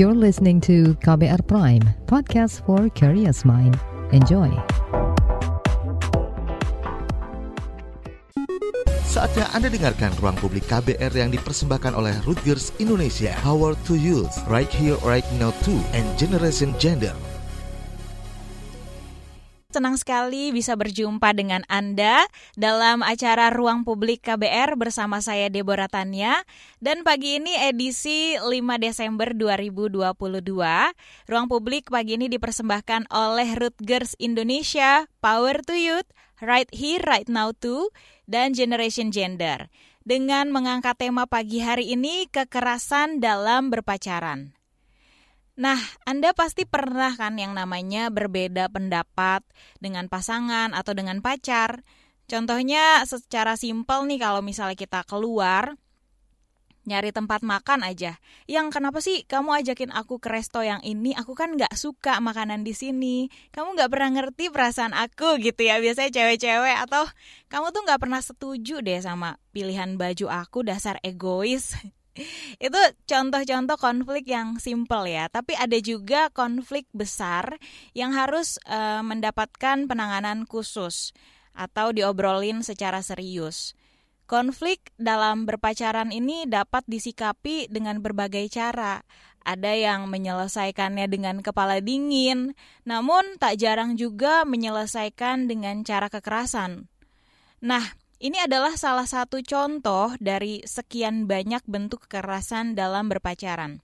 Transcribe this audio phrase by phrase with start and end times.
[0.00, 3.76] You're listening to KBR Prime, podcast for curious mind.
[4.16, 4.48] Enjoy.
[9.04, 13.36] Saatnya Anda dengarkan ruang publik KBR yang dipersembahkan oleh Rutgers Indonesia.
[13.44, 17.12] Power to Youth, right here, right now too, and Generation Gender.
[19.70, 22.26] Senang sekali bisa berjumpa dengan Anda
[22.58, 26.42] dalam acara Ruang Publik KBR bersama saya Deborah Tanya
[26.82, 28.50] dan pagi ini edisi 5
[28.82, 30.10] Desember 2022.
[31.30, 36.10] Ruang Publik pagi ini dipersembahkan oleh Rutgers Indonesia, Power to Youth,
[36.42, 37.94] Right Here Right Now Too,
[38.26, 39.70] dan Generation Gender
[40.02, 44.59] dengan mengangkat tema pagi hari ini kekerasan dalam berpacaran.
[45.60, 45.76] Nah,
[46.08, 49.44] Anda pasti pernah kan yang namanya berbeda pendapat
[49.76, 51.84] dengan pasangan atau dengan pacar.
[52.24, 55.76] Contohnya secara simpel nih kalau misalnya kita keluar
[56.88, 58.16] nyari tempat makan aja.
[58.48, 61.12] Yang kenapa sih kamu ajakin aku ke resto yang ini?
[61.12, 63.28] Aku kan nggak suka makanan di sini.
[63.52, 65.76] Kamu nggak pernah ngerti perasaan aku gitu ya.
[65.76, 67.04] Biasanya cewek-cewek atau
[67.52, 71.76] kamu tuh nggak pernah setuju deh sama pilihan baju aku dasar egois.
[72.60, 77.58] Itu contoh-contoh konflik yang simple ya, tapi ada juga konflik besar
[77.96, 81.12] yang harus uh, mendapatkan penanganan khusus
[81.54, 83.74] atau diobrolin secara serius.
[84.30, 89.02] Konflik dalam berpacaran ini dapat disikapi dengan berbagai cara.
[89.42, 92.54] Ada yang menyelesaikannya dengan kepala dingin,
[92.86, 96.86] namun tak jarang juga menyelesaikan dengan cara kekerasan.
[97.58, 97.82] Nah,
[98.20, 103.80] ini adalah salah satu contoh dari sekian banyak bentuk kekerasan dalam berpacaran.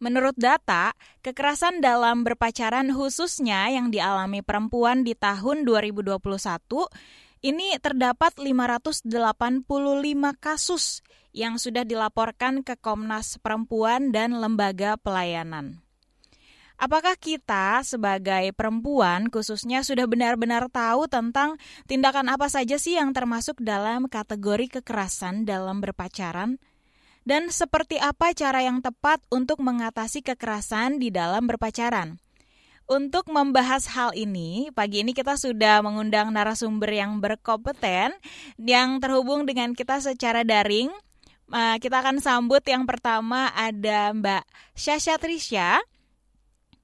[0.00, 6.16] Menurut data, kekerasan dalam berpacaran khususnya yang dialami perempuan di tahun 2021
[7.44, 9.04] ini terdapat 585
[10.40, 11.04] kasus
[11.36, 15.82] yang sudah dilaporkan ke Komnas Perempuan dan lembaga pelayanan.
[16.80, 23.60] Apakah kita sebagai perempuan khususnya sudah benar-benar tahu tentang tindakan apa saja sih yang termasuk
[23.60, 26.56] dalam kategori kekerasan dalam berpacaran?
[27.20, 32.16] Dan seperti apa cara yang tepat untuk mengatasi kekerasan di dalam berpacaran?
[32.88, 38.16] Untuk membahas hal ini, pagi ini kita sudah mengundang narasumber yang berkompeten
[38.56, 40.88] yang terhubung dengan kita secara daring.
[41.52, 45.84] Eh, kita akan sambut yang pertama ada Mbak Syasha Trisha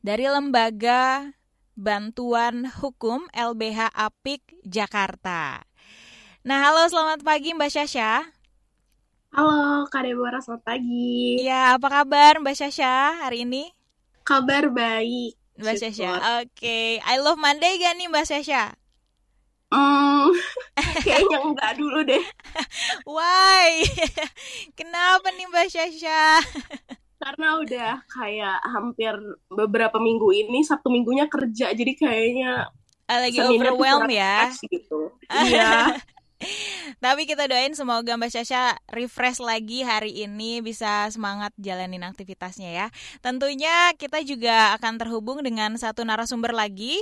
[0.06, 1.34] dari Lembaga
[1.74, 5.66] Bantuan Hukum LBH Apik Jakarta.
[6.46, 8.22] Nah, halo selamat pagi Mbak Syasha.
[9.34, 11.42] Halo Kak Deborah, selamat pagi.
[11.42, 13.66] Ya, apa kabar Mbak Syasha hari ini?
[14.22, 15.34] Kabar baik.
[15.58, 16.54] Mbak Syasha, oke.
[16.54, 17.02] Okay.
[17.02, 18.78] I love Monday gak nih Mbak Syasha?
[19.74, 20.30] Hmm,
[21.02, 22.22] kayaknya enggak dulu deh.
[23.02, 23.82] Why?
[24.78, 26.46] Kenapa nih Mbak Syasha?
[27.16, 29.14] Karena udah kayak hampir
[29.48, 32.68] beberapa minggu ini Sabtu minggunya kerja jadi kayaknya
[33.08, 35.12] uh, lagi overwhelmed ya gitu
[35.48, 35.96] iya
[37.00, 42.86] tapi kita doain semoga Mbak Syasha refresh lagi hari ini bisa semangat jalanin aktivitasnya ya.
[43.24, 47.00] Tentunya kita juga akan terhubung dengan satu narasumber lagi.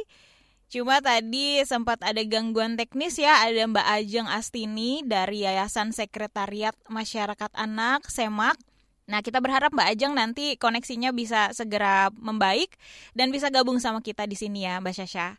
[0.71, 7.51] Cuma tadi sempat ada gangguan teknis ya, ada Mbak Ajeng Astini dari Yayasan Sekretariat Masyarakat
[7.59, 8.59] Anak Semak
[9.05, 12.73] Nah, kita berharap Mbak Ajeng nanti koneksinya bisa segera membaik
[13.13, 15.37] dan bisa gabung sama kita di sini ya, Mbak Syasha.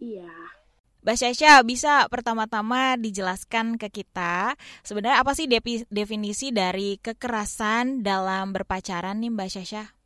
[0.00, 0.32] Iya.
[1.04, 5.46] Mbak Syasha, bisa pertama-tama dijelaskan ke kita sebenarnya apa sih
[5.92, 9.97] definisi dari kekerasan dalam berpacaran nih Mbak Syasha?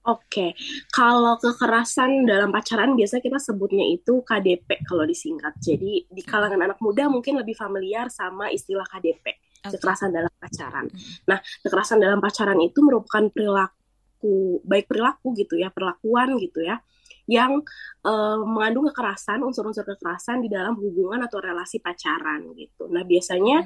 [0.00, 0.56] Oke,
[0.88, 5.52] kalau kekerasan dalam pacaran biasa kita sebutnya itu KDP kalau disingkat.
[5.60, 9.28] Jadi di kalangan anak muda mungkin lebih familiar sama istilah KDP
[9.60, 9.76] okay.
[9.76, 10.88] kekerasan dalam pacaran.
[11.28, 16.80] Nah, kekerasan dalam pacaran itu merupakan perilaku baik perilaku gitu ya, perlakuan gitu ya
[17.30, 17.62] yang
[18.02, 22.90] uh, mengandung kekerasan, unsur-unsur kekerasan di dalam hubungan atau relasi pacaran gitu.
[22.90, 23.62] Nah biasanya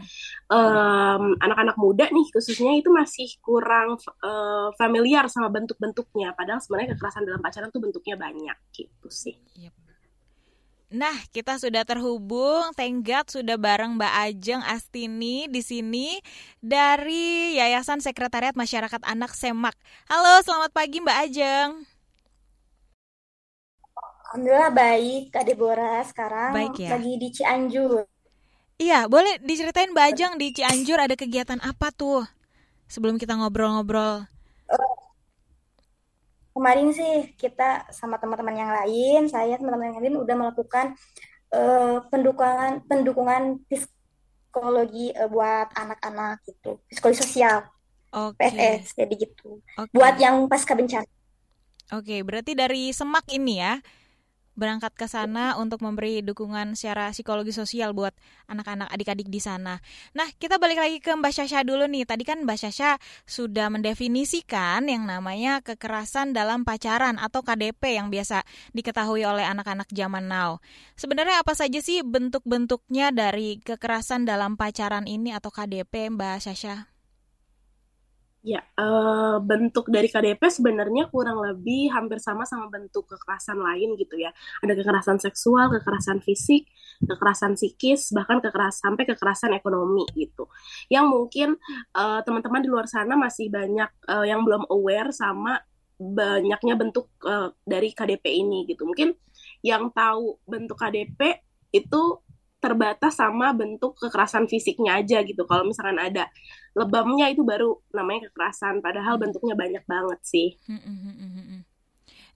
[0.52, 6.36] um, anak-anak muda nih khususnya itu masih kurang uh, familiar sama bentuk-bentuknya.
[6.36, 9.40] Padahal sebenarnya kekerasan dalam pacaran tuh bentuknya banyak gitu sih.
[9.56, 9.72] Yep.
[10.94, 16.22] Nah, kita sudah terhubung, Tenggat sudah bareng Mbak Ajeng Astini di sini
[16.62, 19.74] dari Yayasan Sekretariat Masyarakat Anak Semak.
[20.06, 21.93] Halo, selamat pagi Mbak Ajeng.
[24.34, 26.98] Alhamdulillah baik, Kak Deborah sekarang baik ya?
[26.98, 28.02] lagi di Cianjur.
[28.82, 32.26] Iya, boleh diceritain Mbak Ajeng di Cianjur ada kegiatan apa tuh?
[32.90, 34.26] Sebelum kita ngobrol-ngobrol.
[34.66, 34.96] Uh,
[36.50, 40.98] kemarin sih kita sama teman-teman yang lain, saya teman-teman yang lain udah melakukan
[41.54, 47.70] uh, pendukungan pendukungan psikologi uh, buat anak-anak gitu, psikologi sosial.
[48.10, 48.50] Oke.
[48.50, 49.62] PSS jadi gitu.
[49.78, 49.94] Oke.
[49.94, 51.06] Buat yang pasca bencana.
[51.94, 53.78] Oke, berarti dari Semak ini ya
[54.54, 58.14] berangkat ke sana untuk memberi dukungan secara psikologi sosial buat
[58.46, 59.82] anak-anak adik-adik di sana.
[60.14, 62.06] Nah, kita balik lagi ke Mbak Syasha dulu nih.
[62.06, 62.96] Tadi kan Mbak Syasha
[63.26, 70.30] sudah mendefinisikan yang namanya kekerasan dalam pacaran atau KDP yang biasa diketahui oleh anak-anak zaman
[70.30, 70.62] now.
[70.94, 76.93] Sebenarnya apa saja sih bentuk-bentuknya dari kekerasan dalam pacaran ini atau KDP, Mbak Syasha?
[78.44, 84.20] Ya, uh, bentuk dari KDP sebenarnya kurang lebih hampir sama sama bentuk kekerasan lain gitu
[84.20, 84.36] ya.
[84.60, 86.68] Ada kekerasan seksual, kekerasan fisik,
[87.00, 90.52] kekerasan psikis, bahkan kekerasan sampai kekerasan ekonomi gitu.
[90.92, 91.48] Yang mungkin
[91.96, 95.64] eh, teman-teman di luar sana masih banyak uh, yang belum aware sama
[95.96, 98.84] banyaknya bentuk uh, dari KDP ini gitu.
[98.84, 99.16] Mungkin
[99.64, 101.40] yang tahu bentuk KDP
[101.72, 102.02] itu
[102.64, 105.44] terbatas sama bentuk kekerasan fisiknya aja gitu.
[105.44, 106.32] Kalau misalkan ada
[106.72, 110.56] lebamnya itu baru namanya kekerasan, padahal bentuknya banyak banget sih.
[110.64, 111.60] Hmm, hmm, hmm,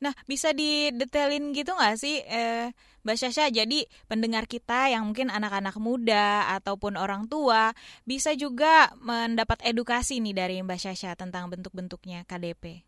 [0.04, 3.48] nah, bisa didetailin gitu nggak sih, eh, Mbak Syasha?
[3.48, 7.72] Jadi pendengar kita yang mungkin anak-anak muda ataupun orang tua
[8.04, 12.84] bisa juga mendapat edukasi nih dari Mbak Syasha tentang bentuk-bentuknya KDP.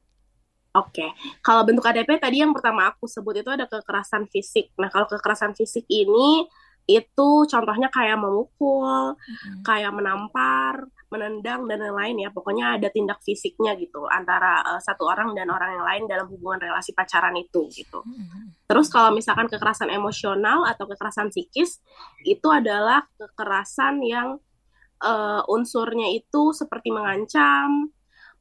[0.71, 1.11] Oke, okay.
[1.43, 4.71] kalau bentuk KDP tadi yang pertama aku sebut itu ada kekerasan fisik.
[4.79, 6.47] Nah, kalau kekerasan fisik ini
[6.91, 9.63] itu contohnya kayak memukul, mm-hmm.
[9.63, 12.31] kayak menampar, menendang dan lain-lain ya.
[12.35, 16.59] Pokoknya ada tindak fisiknya gitu antara uh, satu orang dan orang yang lain dalam hubungan
[16.59, 18.03] relasi pacaran itu gitu.
[18.03, 18.67] Mm-hmm.
[18.67, 21.79] Terus kalau misalkan kekerasan emosional atau kekerasan psikis
[22.27, 24.43] itu adalah kekerasan yang
[25.03, 27.91] uh, unsurnya itu seperti mengancam,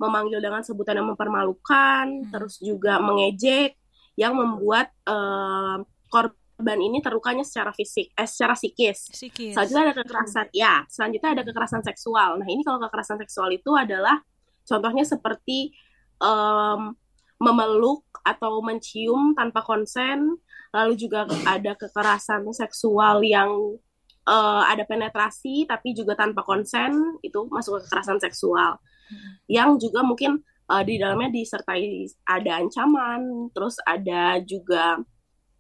[0.01, 2.31] memanggil dengan sebutan yang mempermalukan, mm-hmm.
[2.33, 3.77] terus juga mengejek
[4.19, 5.79] yang membuat uh,
[6.11, 9.15] korban korban ini terlukanya secara fisik, eh secara psikis.
[9.15, 9.55] psikis.
[9.55, 10.83] Selanjutnya ada kekerasan, ya.
[10.91, 12.35] Selanjutnya ada kekerasan seksual.
[12.35, 14.19] Nah ini kalau kekerasan seksual itu adalah
[14.67, 15.71] contohnya seperti
[16.19, 16.91] um,
[17.39, 20.35] memeluk atau mencium tanpa konsen.
[20.75, 23.79] Lalu juga ada kekerasan seksual yang
[24.27, 28.75] uh, ada penetrasi tapi juga tanpa konsen itu masuk ke kekerasan seksual.
[29.07, 29.31] Hmm.
[29.47, 34.99] Yang juga mungkin uh, di dalamnya disertai ada ancaman, terus ada juga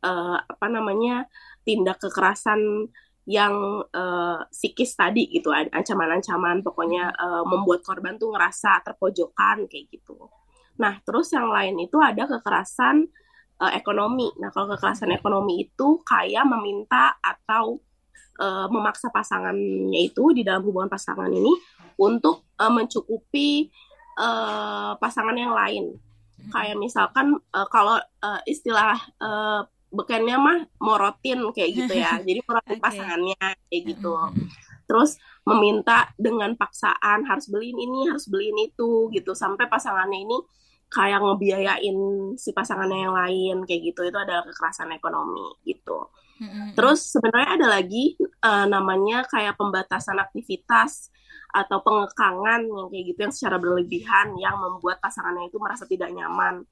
[0.03, 1.27] uh, apa namanya
[1.63, 2.89] tindak kekerasan
[3.29, 10.17] yang uh, psikis tadi gitu ancaman-ancaman pokoknya uh, membuat korban tuh ngerasa terpojokan kayak gitu.
[10.81, 13.05] Nah terus yang lain itu ada kekerasan
[13.61, 14.33] uh, ekonomi.
[14.41, 17.77] Nah kalau kekerasan ekonomi itu kayak meminta atau
[18.41, 21.53] uh, memaksa pasangannya itu di dalam hubungan pasangan ini
[22.01, 23.69] untuk uh, mencukupi
[24.17, 25.93] uh, pasangan yang lain.
[26.49, 32.17] Kayak misalkan uh, kalau uh, istilah uh, bekennya mah morotin kayak gitu ya.
[32.27, 32.83] Jadi morotin okay.
[32.83, 34.13] pasangannya kayak gitu.
[34.89, 39.31] Terus meminta dengan paksaan harus beliin ini harus beliin itu gitu.
[39.37, 40.37] Sampai pasangannya ini
[40.89, 41.97] kayak ngebiayain
[42.37, 44.01] si pasangannya yang lain kayak gitu.
[44.05, 46.09] Itu adalah kekerasan ekonomi gitu.
[46.71, 48.15] Terus sebenarnya ada lagi
[48.47, 51.11] uh, namanya kayak pembatasan aktivitas
[51.51, 56.63] atau pengekangan yang kayak gitu yang secara berlebihan yang membuat pasangannya itu merasa tidak nyaman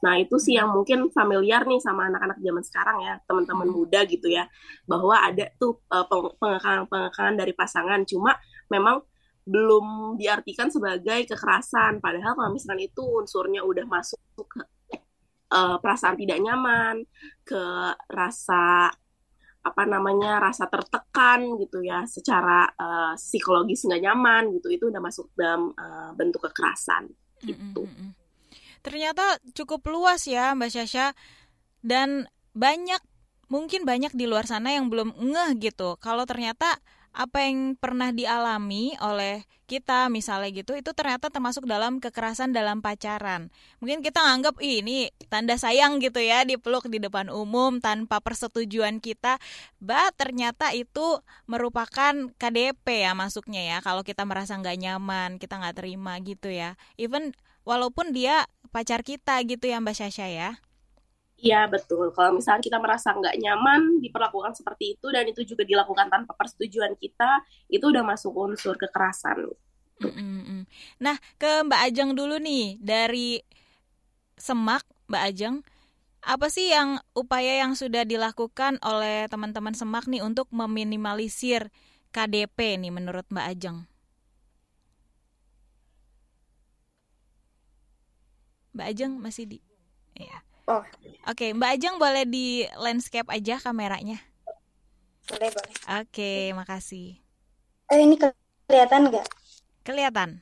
[0.00, 3.76] Nah, itu sih yang mungkin familiar nih sama anak-anak zaman sekarang ya, teman-teman hmm.
[3.76, 4.48] muda gitu ya,
[4.88, 6.08] bahwa ada tuh uh,
[6.40, 8.36] pengekangan-pengekangan dari pasangan, cuma
[8.72, 9.04] memang
[9.44, 12.00] belum diartikan sebagai kekerasan.
[12.00, 14.64] Padahal kalau misalkan itu unsurnya udah masuk ke
[15.52, 17.04] uh, perasaan tidak nyaman,
[17.44, 17.62] ke
[18.08, 18.88] rasa
[19.60, 25.28] apa namanya rasa tertekan gitu ya, secara uh, psikologis nggak nyaman gitu, itu udah masuk
[25.36, 27.12] dalam uh, bentuk kekerasan
[27.44, 27.84] gitu.
[27.84, 28.19] Mm -hmm
[28.80, 31.12] ternyata cukup luas ya Mbak Syasha.
[31.80, 33.00] Dan banyak
[33.50, 35.98] mungkin banyak di luar sana yang belum ngeh gitu.
[35.98, 36.78] Kalau ternyata
[37.10, 43.50] apa yang pernah dialami oleh kita misalnya gitu itu ternyata termasuk dalam kekerasan dalam pacaran.
[43.82, 49.38] Mungkin kita nganggap ini tanda sayang gitu ya dipeluk di depan umum tanpa persetujuan kita.
[49.82, 53.76] Bah ternyata itu merupakan KDP ya masuknya ya.
[53.82, 56.78] Kalau kita merasa nggak nyaman kita nggak terima gitu ya.
[56.94, 60.50] Even walaupun dia pacar kita gitu ya Mbak Syasha ya.
[61.40, 62.12] Iya betul.
[62.12, 66.94] Kalau misalnya kita merasa nggak nyaman diperlakukan seperti itu dan itu juga dilakukan tanpa persetujuan
[67.00, 67.40] kita,
[67.72, 69.48] itu udah masuk unsur kekerasan.
[70.00, 70.68] Mm.
[71.00, 73.40] Nah ke Mbak Ajeng dulu nih dari
[74.36, 75.56] Semak Mbak Ajeng,
[76.20, 81.72] apa sih yang upaya yang sudah dilakukan oleh teman-teman Semak nih untuk meminimalisir
[82.12, 83.88] KDP nih menurut Mbak Ajeng?
[88.74, 89.58] Mbak Ajeng masih di
[90.14, 90.38] ya.
[90.70, 90.84] Oh.
[91.26, 94.22] Oke, Mbak Ajeng boleh di landscape aja kameranya.
[95.26, 95.74] Boleh, boleh.
[96.02, 97.18] Oke, makasih.
[97.90, 98.14] Eh, ini
[98.70, 99.26] kelihatan nggak?
[99.82, 100.38] Kelihatan.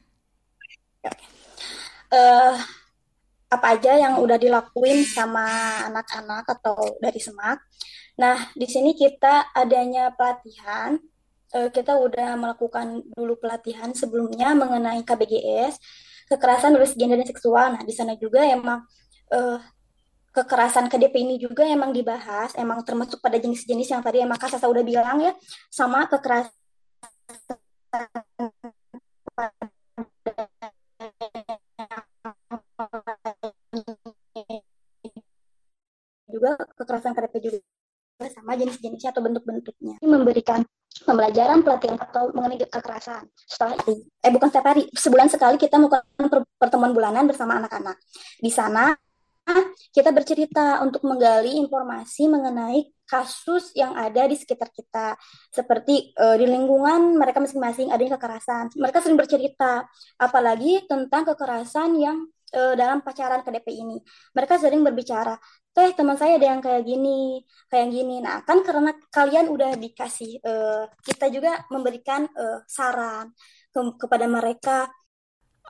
[2.09, 2.57] Uh,
[3.49, 5.45] apa aja yang udah dilakuin sama
[5.89, 7.65] anak-anak atau dari semak.
[8.21, 11.01] Nah, di sini kita adanya pelatihan,
[11.57, 15.81] uh, kita udah melakukan dulu pelatihan sebelumnya mengenai KBGS,
[16.29, 17.67] kekerasan berbasis gender dan seksual.
[17.75, 18.85] Nah, di sana juga emang
[19.33, 19.59] uh,
[20.33, 24.85] kekerasan KDP ini juga emang dibahas, emang termasuk pada jenis-jenis yang tadi emang Kak udah
[24.85, 25.33] bilang ya,
[25.73, 26.53] sama kekerasan
[36.29, 37.59] juga kekerasan KDP juga
[38.31, 39.95] sama jenis-jenisnya atau bentuk-bentuknya.
[40.05, 40.63] Memberikan
[41.05, 43.27] pembelajaran pelatihan atau mengenai kekerasan.
[43.35, 47.99] Setelah itu, eh bukan setiap hari, sebulan sekali kita melakukan pertemuan bulanan bersama anak-anak.
[48.39, 48.95] Di sana
[49.91, 55.17] kita bercerita untuk menggali informasi mengenai kasus yang ada di sekitar kita
[55.49, 59.89] seperti uh, di lingkungan mereka masing-masing ada kekerasan mereka sering bercerita
[60.21, 63.97] apalagi tentang kekerasan yang uh, dalam pacaran KDP ini
[64.37, 65.41] mereka sering berbicara
[65.79, 70.43] teh teman saya ada yang kayak gini kayak gini nah kan karena kalian udah dikasih
[70.43, 73.31] uh, kita juga memberikan uh, saran
[73.71, 74.91] ke kepada mereka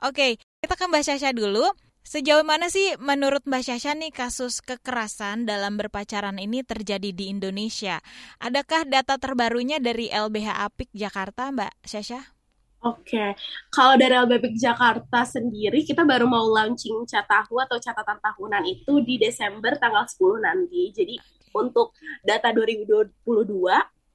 [0.01, 1.69] oke kita ke Mbak Syasha dulu
[2.09, 8.01] Sejauh mana sih menurut Mbak Syasha nih kasus kekerasan dalam berpacaran ini terjadi di Indonesia?
[8.41, 12.38] Adakah data terbarunya dari LBH Apik Jakarta, Mbak Syasha?
[12.79, 13.35] Oke,
[13.75, 19.19] kalau dari LBH Jakarta sendiri, kita baru mau launching catahu atau catatan tahunan itu di
[19.19, 20.87] Desember tanggal 10 nanti.
[20.95, 21.19] Jadi
[21.51, 21.91] untuk
[22.23, 23.11] data 2022,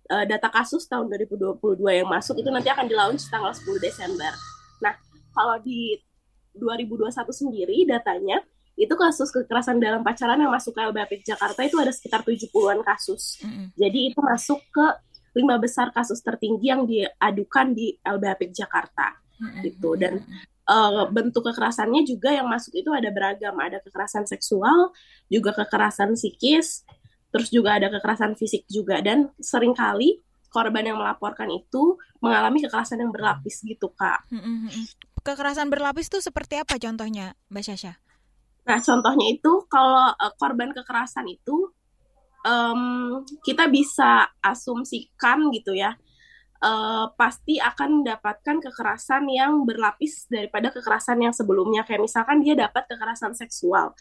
[0.09, 4.33] eh, data kasus tahun 2022 yang masuk itu nanti akan di launch tanggal 10 Desember.
[4.81, 4.97] Nah,
[5.37, 6.01] kalau di
[6.57, 8.41] 2021 sendiri datanya
[8.81, 13.39] itu kasus kekerasan dalam pacaran yang masuk ke LBH Jakarta itu ada sekitar 70-an kasus.
[13.45, 13.67] Mm -hmm.
[13.77, 14.87] Jadi itu masuk ke
[15.35, 19.19] lima besar kasus tertinggi yang diadukan di LBH Jakarta.
[19.61, 19.99] Gitu.
[19.99, 20.23] Dan
[20.71, 24.95] uh, bentuk kekerasannya juga yang masuk itu ada beragam, ada kekerasan seksual,
[25.29, 26.87] juga kekerasan psikis,
[27.35, 29.03] terus juga ada kekerasan fisik juga.
[29.03, 30.23] Dan sering kali
[30.55, 34.23] korban yang melaporkan itu mengalami kekerasan yang berlapis gitu kak.
[35.27, 37.99] Kekerasan berlapis itu seperti apa contohnya, Mbak Syasha?
[38.65, 41.74] Nah, contohnya itu kalau uh, korban kekerasan itu
[42.45, 45.97] um, kita bisa asumsikan gitu ya,
[46.63, 51.83] uh, pasti akan mendapatkan kekerasan yang berlapis daripada kekerasan yang sebelumnya.
[51.83, 53.97] Kayak misalkan dia dapat kekerasan seksual,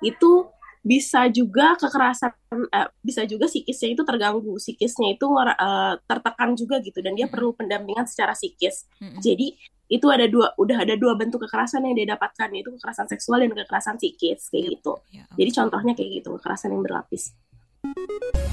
[0.00, 0.48] itu
[0.86, 2.30] bisa juga kekerasan
[2.70, 7.58] uh, bisa juga psikisnya itu terganggu psikisnya itu uh, tertekan juga gitu dan dia perlu
[7.58, 9.18] pendampingan secara psikis mm -hmm.
[9.18, 9.46] jadi
[9.86, 13.54] itu ada dua udah ada dua bentuk kekerasan yang dia dapatkan yaitu kekerasan seksual dan
[13.54, 14.98] kekerasan psikis kayak gitu.
[15.14, 17.30] Ya, Jadi contohnya kayak gitu kekerasan yang berlapis.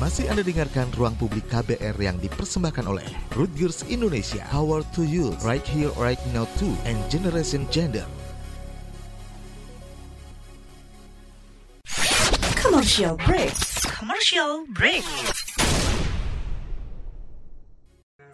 [0.03, 3.07] Masih Anda dengarkan ruang publik KBR yang dipersembahkan oleh
[3.39, 8.03] Rutgers Indonesia, Power to Youth, Right Here, Right Now 2, and Generation Gender.
[12.59, 13.55] Commercial break.
[13.87, 15.07] Commercial break.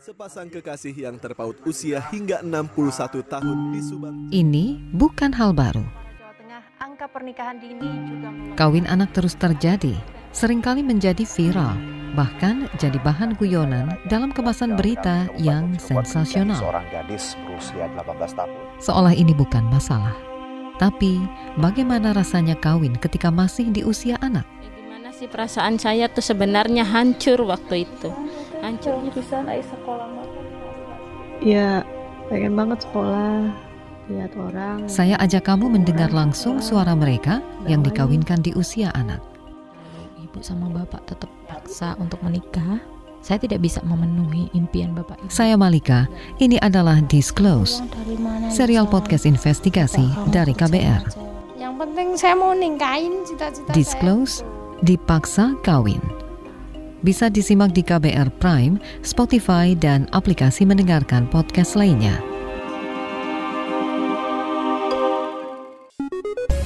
[0.01, 4.15] Sepasang kekasih yang terpaut usia hingga 61 tahun di Subang.
[4.33, 5.85] Ini bukan hal baru.
[6.99, 7.79] angka pernikahan dini
[8.09, 8.29] juga
[8.59, 9.95] Kawin anak terus terjadi,
[10.31, 11.75] sering kali menjadi viral,
[12.13, 16.57] bahkan jadi bahan guyonan dalam kemasan berita yang sensasional.
[16.57, 18.53] Seorang gadis berusia 18 tahun.
[18.81, 20.13] Seolah ini bukan masalah.
[20.79, 21.19] Tapi,
[21.59, 24.47] bagaimana rasanya kawin ketika masih di usia anak?
[24.63, 28.09] Gimana sih perasaan saya tuh sebenarnya hancur waktu itu
[28.59, 30.07] hancurnya bisa naik sekolah
[31.39, 31.83] ya
[32.27, 33.47] pengen banget sekolah
[34.11, 39.23] lihat orang saya ajak kamu mendengar langsung suara mereka yang dikawinkan di usia anak
[40.29, 42.77] ibu sama bapak tetap paksa untuk menikah
[43.19, 45.27] saya tidak bisa memenuhi impian Bapak Ibu.
[45.27, 46.07] Saya Malika,
[46.39, 47.83] ini adalah Disclose,
[48.47, 51.03] serial podcast investigasi dari KBR.
[51.59, 54.47] Yang penting saya mau ningkain cita-cita Disclose,
[54.87, 55.99] dipaksa kawin.
[57.03, 62.28] Bisa disimak di KBR Prime, Spotify, dan aplikasi mendengarkan podcast lainnya.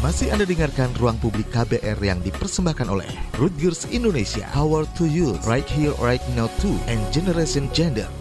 [0.03, 3.07] Masih Anda dengarkan ruang publik KBR yang dipersembahkan oleh
[3.39, 8.11] Rutgers Indonesia, Power to Youth, Right Here, Right Now 2, and Generation Gender.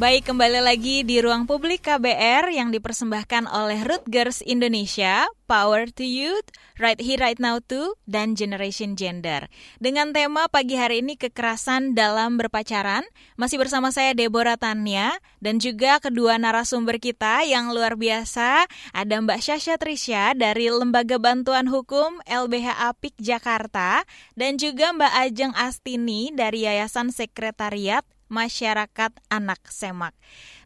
[0.00, 6.48] Baik, kembali lagi di ruang publik KBR yang dipersembahkan oleh Rutgers Indonesia, Power to Youth,
[6.80, 9.52] Right Here Right Now Too, dan Generation Gender.
[9.76, 13.04] Dengan tema pagi hari ini kekerasan dalam berpacaran,
[13.36, 19.44] masih bersama saya Deborah Tania dan juga kedua narasumber kita yang luar biasa, ada Mbak
[19.44, 26.64] Syasha Trisha dari Lembaga Bantuan Hukum LBH Apik Jakarta dan juga Mbak Ajeng Astini dari
[26.64, 30.14] Yayasan Sekretariat masyarakat anak Semak.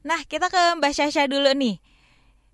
[0.04, 1.80] Nah, kita ke Mbak Syasha dulu nih.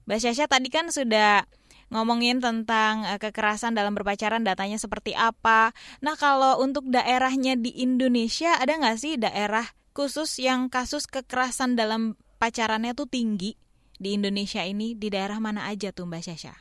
[0.06, 1.44] Mbak Syasha tadi kan sudah
[1.90, 5.74] ngomongin tentang uh, kekerasan dalam berpacaran datanya seperti apa.
[6.00, 12.14] Nah kalau untuk daerahnya di Indonesia ada nggak sih daerah khusus yang kasus kekerasan dalam
[12.38, 13.58] pacarannya tuh tinggi
[14.00, 16.54] di Indonesia ini di daerah mana aja tuh Mbak Syasha?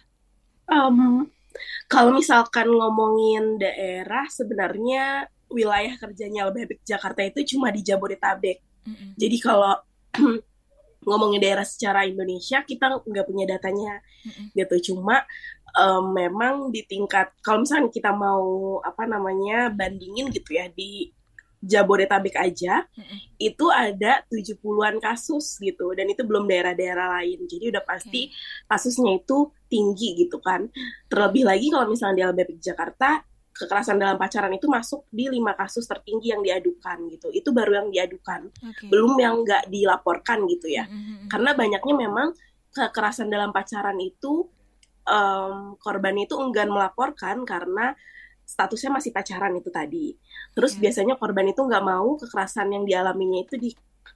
[0.70, 1.30] Um,
[1.88, 8.62] kalau misalkan ngomongin daerah sebenarnya wilayah kerjanya lebih Jakarta itu cuma di Jabodetabek.
[8.86, 9.10] Mm -hmm.
[9.18, 9.74] Jadi kalau
[11.08, 14.46] ngomongin daerah secara Indonesia kita nggak punya datanya mm-hmm.
[14.56, 15.24] gitu cuma
[15.80, 21.10] um, memang di tingkat kalau misalnya kita mau apa namanya bandingin gitu ya di
[21.60, 23.20] Jabodetabek aja mm-hmm.
[23.36, 27.44] itu ada 70-an kasus gitu dan itu belum daerah-daerah lain.
[27.52, 28.64] Jadi udah pasti okay.
[28.64, 30.72] kasusnya itu tinggi gitu kan.
[31.12, 33.28] Terlebih lagi kalau misalnya di LBP Jakarta
[33.60, 37.28] kekerasan dalam pacaran itu masuk di lima kasus tertinggi yang diadukan gitu.
[37.36, 38.88] Itu baru yang diadukan, okay.
[38.88, 40.88] belum yang nggak dilaporkan gitu ya.
[40.88, 41.28] Mm-hmm.
[41.28, 42.28] Karena banyaknya memang
[42.72, 44.48] kekerasan dalam pacaran itu
[45.04, 47.92] um, korban itu enggan melaporkan karena
[48.48, 50.16] statusnya masih pacaran itu tadi.
[50.56, 50.88] Terus yeah.
[50.88, 53.70] biasanya korban itu nggak mau kekerasan yang dialaminya itu di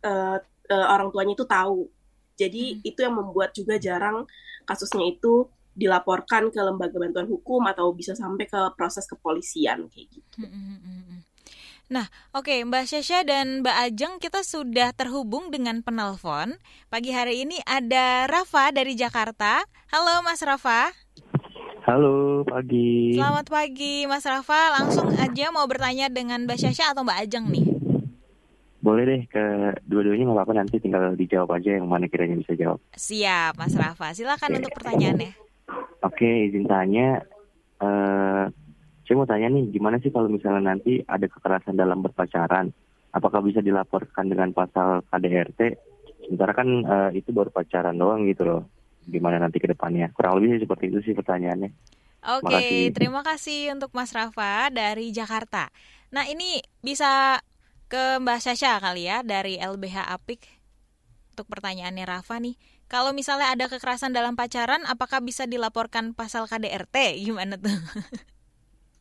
[0.08, 0.40] uh,
[0.72, 1.92] uh, orang tuanya itu tahu.
[2.34, 2.90] Jadi mm.
[2.90, 4.26] itu yang membuat juga jarang
[4.64, 10.46] kasusnya itu dilaporkan ke lembaga bantuan hukum atau bisa sampai ke proses kepolisian kayak gitu.
[10.46, 11.20] Hmm, hmm, hmm,
[11.90, 16.62] nah, oke okay, Mbak Syasha dan Mbak Ajeng kita sudah terhubung dengan penelpon.
[16.94, 19.66] Pagi hari ini ada Rafa dari Jakarta.
[19.90, 20.94] Halo Mas Rafa.
[21.84, 23.20] Halo, pagi.
[23.20, 24.80] Selamat pagi Mas Rafa.
[24.80, 27.68] Langsung aja mau bertanya dengan Mbak Syasha atau Mbak Ajeng nih?
[28.80, 29.44] Boleh deh ke
[29.84, 32.80] dua-duanya nggak apa-apa nanti tinggal dijawab aja yang mana kiranya bisa jawab.
[32.96, 34.16] Siap Mas Rafa.
[34.16, 34.60] Silakan okay.
[34.64, 35.43] untuk pertanyaannya.
[36.04, 37.24] Oke, izin tanya.
[37.80, 38.48] Uh,
[39.04, 42.72] saya mau tanya nih, gimana sih kalau misalnya nanti ada kekerasan dalam berpacaran?
[43.14, 45.62] Apakah bisa dilaporkan dengan pasal KDRT?
[46.24, 48.62] Sementara kan uh, itu baru pacaran doang gitu loh.
[49.04, 50.10] Gimana nanti ke depannya?
[50.16, 51.72] Kurang lebih seperti itu sih pertanyaannya.
[52.24, 55.68] Oke, okay, terima kasih untuk Mas Rafa dari Jakarta.
[56.16, 57.44] Nah, ini bisa
[57.92, 60.48] ke Mbak Sasha kali ya dari LBH Apik
[61.36, 62.56] untuk pertanyaannya Rafa nih.
[62.94, 67.26] Kalau misalnya ada kekerasan dalam pacaran, apakah bisa dilaporkan pasal KDRT?
[67.26, 67.74] Gimana tuh?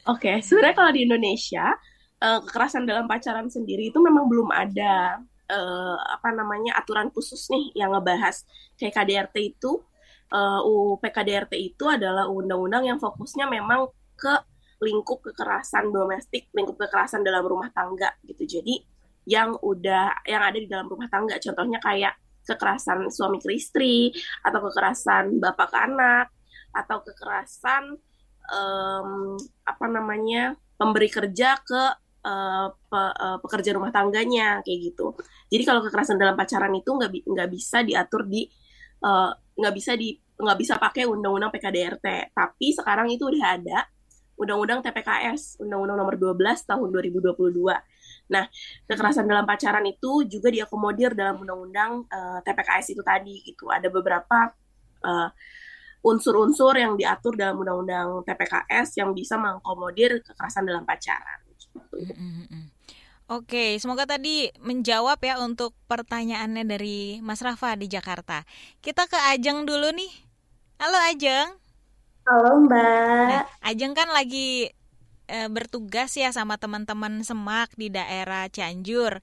[0.08, 1.76] Oke, okay, sebenarnya kalau di Indonesia
[2.24, 5.20] uh, kekerasan dalam pacaran sendiri itu memang belum ada
[5.52, 8.48] uh, apa namanya aturan khusus nih yang ngebahas
[8.80, 9.84] kayak KDRT itu.
[10.32, 14.32] Uh, UU PKDRT itu adalah undang-undang yang fokusnya memang ke
[14.80, 18.48] lingkup kekerasan domestik, lingkup kekerasan dalam rumah tangga gitu.
[18.48, 18.80] Jadi
[19.28, 24.10] yang udah yang ada di dalam rumah tangga, contohnya kayak kekerasan suami ke istri
[24.42, 26.26] atau kekerasan bapak ke anak
[26.72, 27.96] atau kekerasan
[28.50, 31.82] um, apa namanya pemberi kerja ke
[32.26, 35.14] uh, pe, uh, pekerja rumah tangganya kayak gitu.
[35.52, 38.48] Jadi kalau kekerasan dalam pacaran itu nggak nggak bisa diatur di
[39.02, 42.34] eh, nggak uh, bisa di nggak bisa pakai undang-undang PKDRT.
[42.34, 43.78] Tapi sekarang itu udah ada
[44.40, 47.68] undang-undang TPKS, undang-undang nomor 12 tahun 2022
[48.30, 48.46] Nah,
[48.86, 53.68] kekerasan dalam pacaran itu juga diakomodir dalam undang-undang uh, eh, TPKS itu tadi gitu.
[53.68, 54.52] Ada beberapa
[55.02, 55.28] uh,
[56.02, 61.38] unsur-unsur yang diatur dalam undang-undang TPKS yang bisa mengakomodir kekerasan dalam pacaran.
[61.46, 61.78] Gitu.
[63.32, 68.44] Oke, semoga tadi menjawab ya untuk pertanyaannya dari Mas Rafa di Jakarta.
[68.84, 70.12] Kita ke Ajeng dulu nih.
[70.82, 71.48] Halo Ajeng.
[72.28, 73.26] Halo Mbak.
[73.30, 74.68] Nah, Ajeng kan lagi
[75.28, 79.22] e, bertugas ya sama teman-teman semak di daerah Cianjur.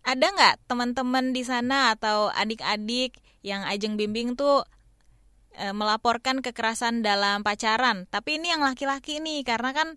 [0.00, 4.64] Ada nggak teman-teman di sana atau adik-adik yang ajeng bimbing tuh
[5.54, 8.08] e, melaporkan kekerasan dalam pacaran?
[8.08, 9.88] Tapi ini yang laki-laki nih karena kan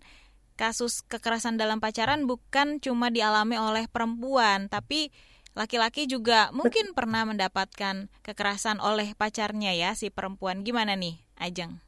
[0.54, 5.10] kasus kekerasan dalam pacaran bukan cuma dialami oleh perempuan, tapi
[5.54, 10.66] laki-laki juga mungkin pernah mendapatkan kekerasan oleh pacarnya ya si perempuan.
[10.66, 11.83] Gimana nih, Ajeng?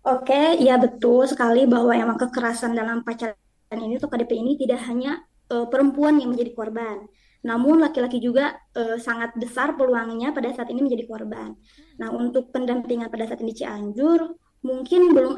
[0.00, 3.36] Oke, ya betul sekali bahwa emang kekerasan dalam pacaran
[3.76, 5.20] ini atau KDP ini tidak hanya
[5.52, 7.04] uh, perempuan yang menjadi korban,
[7.44, 11.52] namun laki-laki juga uh, sangat besar peluangnya pada saat ini menjadi korban.
[12.00, 15.36] Nah, untuk pendampingan pada saat ini Cianjur mungkin belum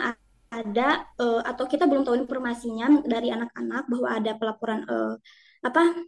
[0.53, 5.19] ada uh, atau kita belum tahu informasinya dari anak-anak bahwa ada pelaporan uh,
[5.67, 6.07] apa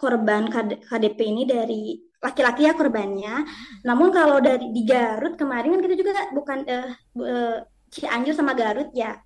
[0.00, 0.48] korban
[0.88, 3.44] KDP ini dari laki-laki ya korbannya.
[3.84, 6.88] Namun kalau dari di Garut kemarin kan kita juga bukan uh,
[7.20, 7.58] uh,
[7.92, 9.20] Cianjur sama Garut ya.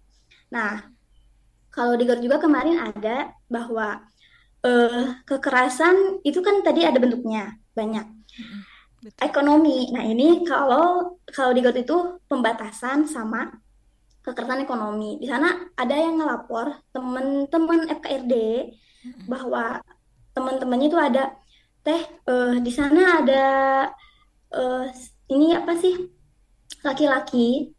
[0.51, 0.83] Nah,
[1.71, 4.03] kalau di Garut juga kemarin ada bahwa
[4.67, 8.07] uh, kekerasan itu kan tadi ada bentuknya banyak.
[9.07, 9.23] Betul.
[9.23, 9.95] Ekonomi.
[9.95, 13.55] Nah, ini kalau kalau di Garut itu pembatasan sama
[14.27, 15.23] kekerasan ekonomi.
[15.23, 18.35] Di sana ada yang ngelapor teman-teman FKRD
[19.31, 19.79] bahwa
[20.35, 21.39] teman-temannya itu ada
[21.87, 23.47] teh uh, di sana ada
[24.51, 24.85] uh,
[25.31, 26.11] ini apa sih
[26.83, 27.76] laki-laki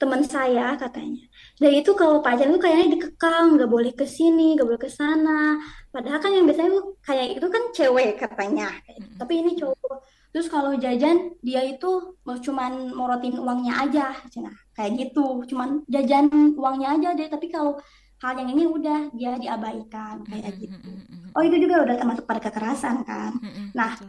[0.00, 1.28] teman saya katanya.
[1.60, 5.60] Dan itu kalau pacaran tuh kayaknya dikekang nggak boleh ke sini nggak boleh ke sana.
[5.92, 8.72] Padahal kan yang biasanya tuh kayak itu kan cewek katanya.
[9.20, 9.96] Tapi ini cowok.
[10.32, 15.44] Terus kalau jajan dia itu mau cuman morotin uangnya aja cina kayak gitu.
[15.44, 17.28] Cuman jajan uangnya aja deh.
[17.28, 17.76] Tapi kalau
[18.24, 20.24] hal yang ini udah dia diabaikan.
[20.24, 20.88] Kayak gitu.
[21.36, 23.36] oh itu juga udah termasuk pada kekerasan kan?
[23.76, 24.00] Nah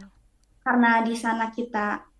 [0.64, 2.11] karena di sana kita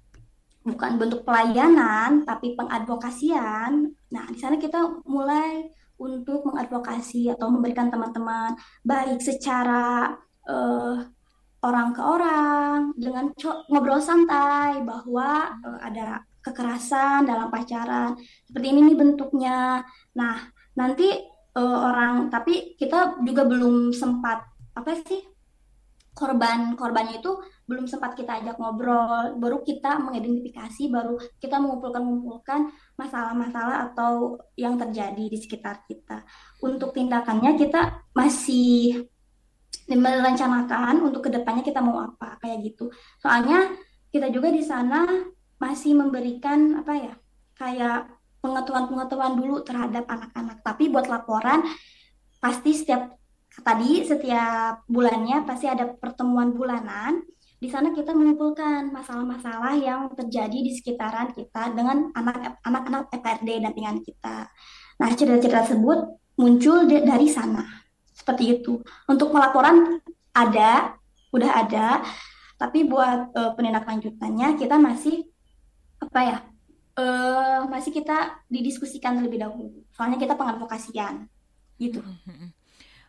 [0.62, 3.90] bukan bentuk pelayanan tapi pengadvokasian.
[4.14, 5.66] Nah, di sana kita mulai
[5.98, 10.14] untuk mengadvokasi atau memberikan teman-teman baik secara
[10.46, 10.98] uh,
[11.62, 13.30] orang ke orang dengan
[13.70, 18.18] ngobrol santai bahwa uh, ada kekerasan dalam pacaran
[18.50, 19.86] seperti ini nih bentuknya.
[20.18, 20.36] Nah,
[20.74, 21.06] nanti
[21.54, 24.42] uh, orang tapi kita juga belum sempat
[24.74, 25.31] apa sih
[26.12, 32.68] korban korbannya itu belum sempat kita ajak ngobrol, baru kita mengidentifikasi, baru kita mengumpulkan-mengumpulkan
[33.00, 36.20] masalah-masalah atau yang terjadi di sekitar kita.
[36.60, 39.08] Untuk tindakannya kita masih
[39.88, 42.92] merencanakan untuk ke depannya kita mau apa kayak gitu.
[43.18, 43.72] Soalnya
[44.12, 45.08] kita juga di sana
[45.56, 47.14] masih memberikan apa ya
[47.56, 48.10] kayak
[48.42, 50.60] pengetahuan-pengetahuan dulu terhadap anak-anak.
[50.60, 51.64] Tapi buat laporan
[52.42, 53.21] pasti setiap
[53.60, 57.20] tadi setiap bulannya pasti ada pertemuan bulanan
[57.62, 62.10] di sana kita mengumpulkan masalah-masalah yang terjadi di sekitaran kita dengan
[62.66, 64.50] anak-anak EPRD dampingan kita.
[64.98, 67.62] Nah, cerita-cerita tersebut muncul dari sana.
[68.10, 68.82] Seperti itu.
[69.06, 70.02] Untuk pelaporan
[70.34, 70.98] ada,
[71.30, 72.02] udah ada,
[72.58, 75.22] tapi buat uh, penindak lanjutannya kita masih
[76.02, 76.38] apa ya?
[76.98, 79.86] Uh, masih kita didiskusikan terlebih dahulu.
[79.94, 81.30] Soalnya kita pengadvokasian
[81.78, 82.02] gitu.
[82.02, 82.50] Hmm, hmm, hmm.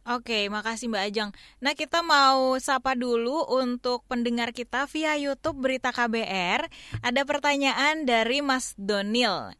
[0.04, 1.32] Oke, makasih Mbak Ajeng.
[1.64, 6.68] Nah, kita mau sapa dulu untuk pendengar kita via YouTube Berita KBR.
[7.00, 9.56] Ada pertanyaan dari Mas Donil.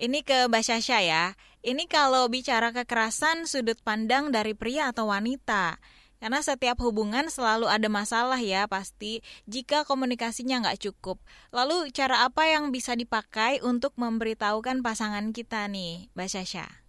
[0.00, 1.36] Ini ke Mbak Syasha ya.
[1.60, 5.76] Ini kalau bicara kekerasan sudut pandang dari pria atau wanita.
[6.16, 11.20] Karena setiap hubungan selalu ada masalah ya pasti jika komunikasinya nggak cukup.
[11.52, 16.83] Lalu cara apa yang bisa dipakai untuk memberitahukan pasangan kita nih, Mbak Syasha?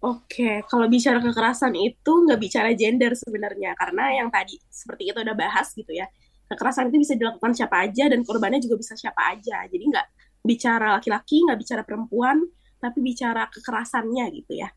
[0.00, 5.36] Oke, kalau bicara kekerasan itu nggak bicara gender sebenarnya, karena yang tadi seperti itu udah
[5.36, 6.08] bahas gitu ya.
[6.48, 9.68] Kekerasan itu bisa dilakukan siapa aja dan korbannya juga bisa siapa aja.
[9.68, 10.06] Jadi nggak
[10.40, 12.40] bicara laki-laki, nggak bicara perempuan,
[12.80, 14.72] tapi bicara kekerasannya gitu ya.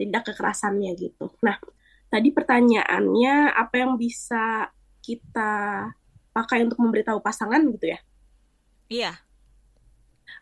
[0.00, 1.36] Tindak kekerasannya gitu.
[1.44, 1.60] Nah,
[2.08, 4.72] tadi pertanyaannya apa yang bisa
[5.04, 5.84] kita
[6.32, 8.00] pakai untuk memberitahu pasangan gitu ya?
[8.88, 9.12] Iya.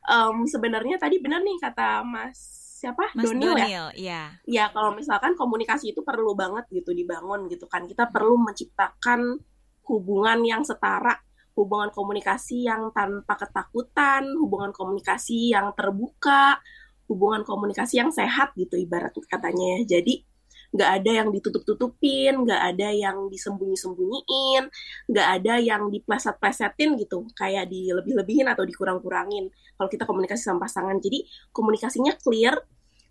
[0.06, 3.84] Um, sebenarnya tadi benar nih kata Mas siapa Mas Donil, Donil ya?
[3.96, 4.22] ya.
[4.44, 7.88] Ya kalau misalkan komunikasi itu perlu banget gitu dibangun gitu kan.
[7.88, 9.40] Kita perlu menciptakan
[9.88, 11.16] hubungan yang setara,
[11.56, 16.60] hubungan komunikasi yang tanpa ketakutan, hubungan komunikasi yang terbuka,
[17.08, 19.98] hubungan komunikasi yang sehat gitu ibarat katanya ya.
[19.98, 20.33] Jadi
[20.74, 24.64] nggak ada yang ditutup-tutupin, nggak ada yang disembunyi-sembunyiin,
[25.06, 29.54] nggak ada yang dipleset-plesetin gitu, kayak di lebih-lebihin atau dikurang-kurangin.
[29.78, 31.22] Kalau kita komunikasi sama pasangan, jadi
[31.54, 32.58] komunikasinya clear,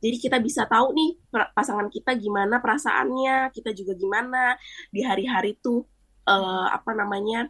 [0.04, 1.12] jadi kita bisa tahu nih
[1.56, 4.60] pasangan kita gimana perasaannya, kita juga gimana
[4.92, 5.88] di hari-hari tuh
[6.28, 7.48] uh, apa namanya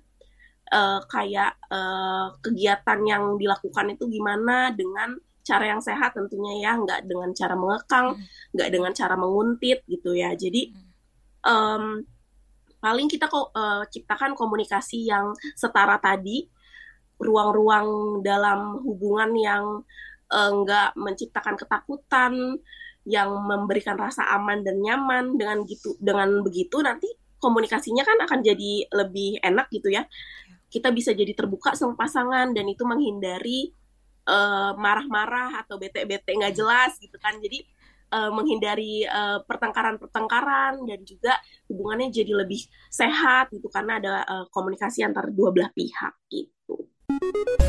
[0.70, 7.06] uh, kayak uh, kegiatan yang dilakukan itu gimana dengan cara yang sehat tentunya ya, nggak
[7.06, 8.56] dengan cara mengekang, hmm.
[8.56, 10.32] nggak dengan cara menguntit gitu ya.
[10.34, 10.72] Jadi
[11.46, 12.02] um,
[12.80, 16.48] paling kita kok uh, ciptakan komunikasi yang setara tadi,
[17.20, 19.64] ruang-ruang dalam hubungan yang
[20.32, 22.34] uh, nggak menciptakan ketakutan
[23.04, 27.12] yang memberikan rasa aman dan nyaman dengan gitu dengan begitu nanti
[27.44, 30.08] komunikasinya kan akan jadi lebih enak gitu ya
[30.72, 33.76] kita bisa jadi terbuka sama pasangan dan itu menghindari
[34.24, 37.60] marah eh, marah-marah atau bete-bete nggak jelas gitu kan jadi
[38.14, 41.34] uh, menghindari uh, pertengkaran-pertengkaran dan juga
[41.68, 46.88] hubungannya jadi lebih sehat gitu karena ada uh, komunikasi antara dua belah pihak gitu.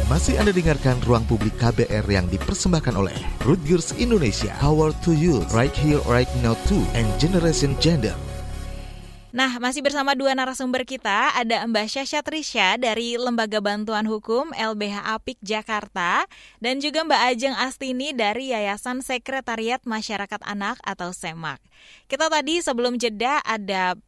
[0.06, 4.54] Masih Anda dengarkan Ruang Publik KBR yang dipersembahkan oleh Rutgers Indonesia.
[4.62, 8.14] Power to you, right here, right now too, and Generation Gender.
[9.34, 15.10] Nah, masih bersama dua narasumber kita, ada Mbak Syasha Trisha dari Lembaga Bantuan Hukum LBH
[15.10, 16.30] Apik Jakarta,
[16.62, 21.58] dan juga Mbak Ajeng Astini dari Yayasan Sekretariat Masyarakat Anak atau SEMAK.
[22.06, 23.98] Kita tadi sebelum jeda ada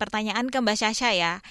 [0.00, 1.44] pertanyaan ke Mbak Syasha ya,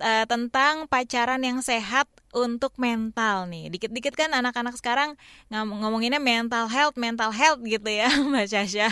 [0.00, 3.72] uh, tentang pacaran yang sehat untuk mental nih.
[3.72, 5.16] Dikit-dikit kan anak-anak sekarang
[5.48, 8.88] ngom ngomonginnya mental health, mental health gitu ya, Mbak Syasha.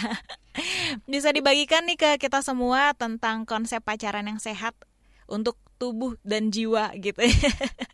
[1.05, 4.73] Bisa dibagikan nih ke kita semua tentang konsep pacaran yang sehat
[5.29, 7.21] untuk tubuh dan jiwa gitu.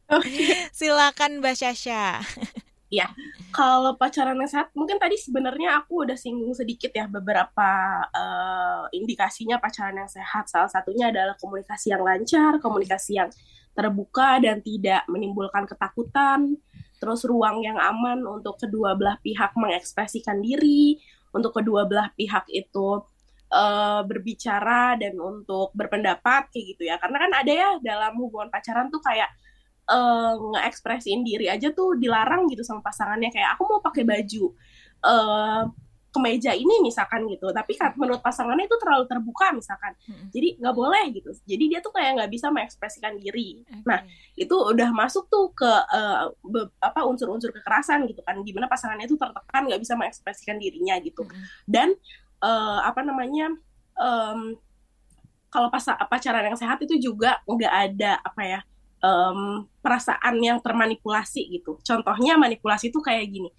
[0.78, 2.20] Silakan Mbak Syasha.
[2.90, 3.06] Ya,
[3.54, 7.70] kalau pacaran yang sehat, mungkin tadi sebenarnya aku udah singgung sedikit ya beberapa
[8.10, 10.50] uh, indikasinya pacaran yang sehat.
[10.50, 13.30] Salah satunya adalah komunikasi yang lancar, komunikasi yang
[13.78, 16.58] terbuka dan tidak menimbulkan ketakutan,
[16.98, 20.98] terus ruang yang aman untuk kedua belah pihak mengekspresikan diri,
[21.30, 23.06] untuk kedua belah pihak itu
[23.54, 26.98] uh, berbicara dan untuk berpendapat kayak gitu ya.
[26.98, 29.30] Karena kan ada ya dalam hubungan pacaran tuh kayak
[29.90, 33.34] uh, nge-ekspresiin diri aja tuh dilarang gitu sama pasangannya.
[33.34, 34.54] Kayak aku mau pakai baju
[35.02, 35.66] uh,
[36.10, 37.50] kemeja ini misalkan gitu.
[37.50, 39.94] Tapi menurut pasangannya itu terlalu terbuka misalkan.
[40.06, 40.30] Hmm.
[40.30, 41.30] jadi nggak boleh gitu.
[41.46, 43.62] Jadi dia tuh kayak nggak bisa mengekspresikan diri.
[43.66, 43.82] Okay.
[43.86, 44.00] nah
[44.34, 48.38] itu udah masuk tuh ke uh, be, apa unsur-unsur kekerasan gitu kan.
[48.42, 51.22] Gimana pasangannya itu tertekan nggak bisa mengekspresikan dirinya gitu.
[51.26, 51.44] Hmm.
[51.70, 51.88] dan
[52.42, 53.54] uh, apa namanya
[54.00, 54.58] um,
[55.50, 58.60] kalau pas pacaran yang sehat itu juga nggak ada apa ya
[59.04, 61.80] um, perasaan yang termanipulasi gitu.
[61.82, 63.50] Contohnya manipulasi itu kayak gini.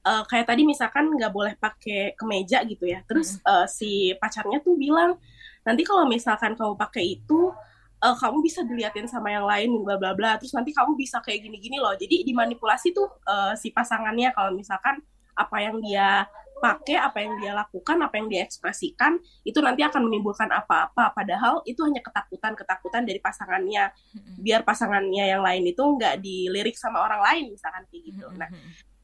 [0.00, 3.04] Uh, kayak tadi misalkan nggak boleh pakai kemeja gitu ya.
[3.04, 5.16] Terus uh, si pacarnya tuh bilang
[5.60, 7.52] nanti kalau misalkan kamu pakai itu
[8.00, 10.40] uh, kamu bisa diliatin sama yang lain bla bla bla.
[10.40, 11.92] Terus nanti kamu bisa kayak gini-gini loh.
[11.94, 15.04] Jadi dimanipulasi tuh uh, si pasangannya kalau misalkan
[15.36, 16.28] apa yang dia
[16.60, 21.16] pakai apa yang dia lakukan apa yang dia ekspresikan itu nanti akan menimbulkan apa-apa.
[21.16, 23.90] Padahal itu hanya ketakutan-ketakutan dari pasangannya.
[24.38, 28.26] Biar pasangannya yang lain itu nggak dilirik sama orang lain misalkan kayak gitu.
[28.36, 28.48] Nah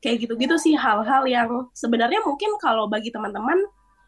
[0.04, 3.58] kayak gitu-gitu sih hal-hal yang sebenarnya mungkin kalau bagi teman-teman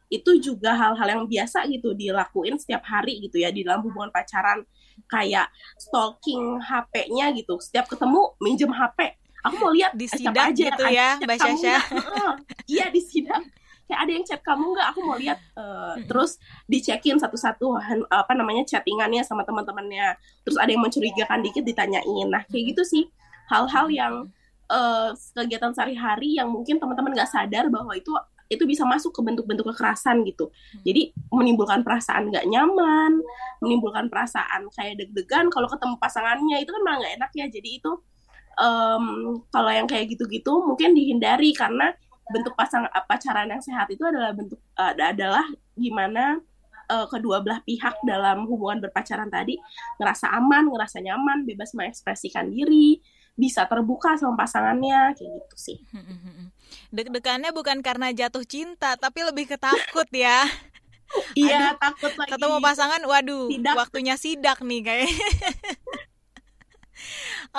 [0.08, 4.62] itu juga hal-hal yang biasa gitu dilakuin setiap hari gitu ya di dalam hubungan pacaran.
[5.08, 7.56] Kayak stalking HP-nya gitu.
[7.58, 11.76] Setiap ketemu minjem HP aku mau lihat di sidak aja gitu ya Mbak Syasha
[12.68, 13.42] iya di sidak.
[13.88, 14.86] Kayak ada yang chat kamu nggak?
[14.92, 16.04] Aku mau lihat uh, hmm.
[16.04, 16.36] terus
[16.68, 17.80] dicekin satu-satu
[18.12, 20.12] apa namanya chattingannya sama teman-temannya.
[20.44, 22.28] Terus ada yang mencurigakan dikit ditanyain.
[22.28, 23.04] Nah kayak gitu sih
[23.48, 24.14] hal-hal yang
[24.68, 28.12] uh, kegiatan sehari-hari yang mungkin teman-teman nggak sadar bahwa itu
[28.48, 30.52] itu bisa masuk ke bentuk-bentuk kekerasan gitu.
[30.84, 33.24] Jadi menimbulkan perasaan nggak nyaman,
[33.64, 36.60] menimbulkan perasaan kayak deg-degan kalau ketemu pasangannya.
[36.60, 37.46] Itu kan malah nggak enak ya.
[37.48, 37.92] Jadi itu
[38.58, 41.94] um, kalau yang kayak gitu-gitu mungkin dihindari karena
[42.28, 46.36] bentuk pasang pacaran yang sehat itu adalah bentuk uh, adalah gimana
[46.92, 49.56] uh, kedua belah pihak dalam hubungan berpacaran tadi
[49.96, 53.00] ngerasa aman, ngerasa nyaman, bebas mengekspresikan diri,
[53.38, 55.78] bisa terbuka sama pasangannya kayak gitu sih.
[56.90, 60.42] Deg-degannya bukan karena jatuh cinta, tapi lebih ketakut ya.
[61.32, 62.36] Iya, takut lagi.
[62.36, 63.74] Ketemu pasangan, waduh, sidak.
[63.80, 65.08] waktunya sidak nih kayak.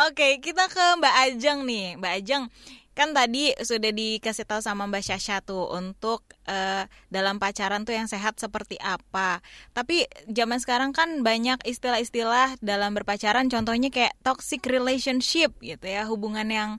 [0.10, 1.98] Oke, kita ke Mbak Ajeng nih.
[1.98, 2.44] Mbak Ajeng,
[2.98, 8.12] kan tadi sudah dikasih tahu sama Mbak Syasha tuh untuk uh, dalam pacaran tuh yang
[8.12, 9.40] sehat seperti apa.
[9.72, 16.52] Tapi zaman sekarang kan banyak istilah-istilah dalam berpacaran contohnya kayak toxic relationship gitu ya, hubungan
[16.52, 16.70] yang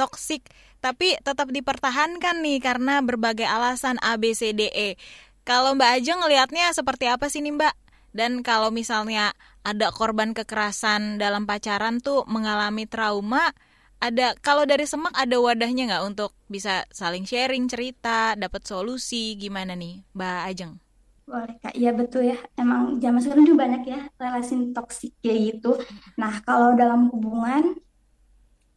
[0.00, 0.48] toxic
[0.80, 4.94] tapi tetap dipertahankan nih karena berbagai alasan A B C D E.
[5.42, 7.74] Kalau Mbak Ajeng ngelihatnya seperti apa sih nih Mbak?
[8.16, 9.36] Dan kalau misalnya
[9.66, 13.50] ada korban kekerasan dalam pacaran tuh mengalami trauma,
[13.98, 19.74] ada kalau dari semak ada wadahnya nggak untuk bisa saling sharing cerita, dapat solusi gimana
[19.74, 20.72] nih, Mbak Ajeng?
[21.26, 22.38] Boleh kak, iya betul ya.
[22.54, 25.74] Emang zaman sekarang juga banyak ya relasi toksik kayak gitu.
[26.14, 27.74] Nah kalau dalam hubungan,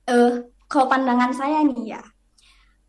[0.09, 2.01] eh kalau pandangan saya nih ya,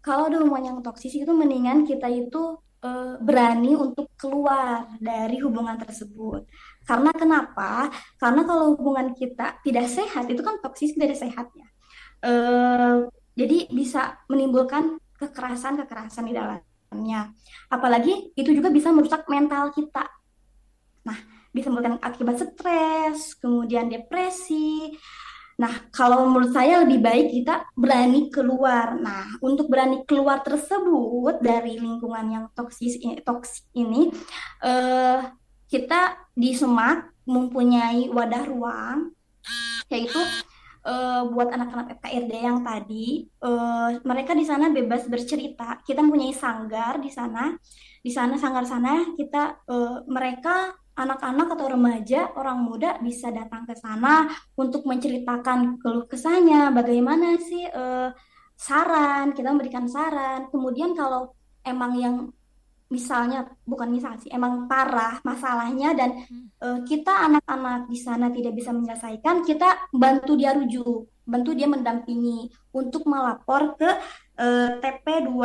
[0.01, 5.77] kalau ada hubungan yang toksis itu mendingan kita itu uh, berani untuk keluar dari hubungan
[5.77, 6.49] tersebut.
[6.91, 7.87] Karena kenapa?
[8.19, 11.69] Karena kalau hubungan kita tidak sehat, itu kan toksis tidak sehat ya.
[12.27, 13.07] Uh,
[13.39, 17.31] jadi bisa menimbulkan kekerasan-kekerasan di dalamnya.
[17.71, 20.03] Apalagi itu juga bisa merusak mental kita.
[21.07, 21.19] Nah,
[21.55, 24.99] bisa menimbulkan akibat stres, kemudian depresi,
[25.61, 28.97] Nah, kalau menurut saya lebih baik kita berani keluar.
[28.97, 34.09] Nah, untuk berani keluar tersebut dari lingkungan yang toksis toksik ini,
[34.65, 35.21] eh,
[35.71, 39.15] kita di Semak mempunyai wadah ruang,
[39.87, 40.19] yaitu
[40.83, 45.79] eh, buat anak-anak FKRD yang tadi, eh, mereka di sana bebas bercerita.
[45.87, 47.55] Kita mempunyai sanggar di sana.
[48.01, 53.73] Di sana sanggar sana kita eh, mereka anak-anak atau remaja, orang muda bisa datang ke
[53.79, 54.29] sana
[54.59, 58.13] untuk menceritakan keluh kesahnya, bagaimana sih uh,
[58.53, 60.53] saran, kita memberikan saran.
[60.53, 61.33] Kemudian kalau
[61.65, 62.17] emang yang
[62.91, 66.11] misalnya bukan misal sih, emang parah masalahnya dan
[66.59, 72.51] uh, kita anak-anak di sana tidak bisa menyelesaikan, kita bantu dia rujuk, bantu dia mendampingi
[72.75, 73.91] untuk melapor ke
[74.43, 75.39] uh, TP2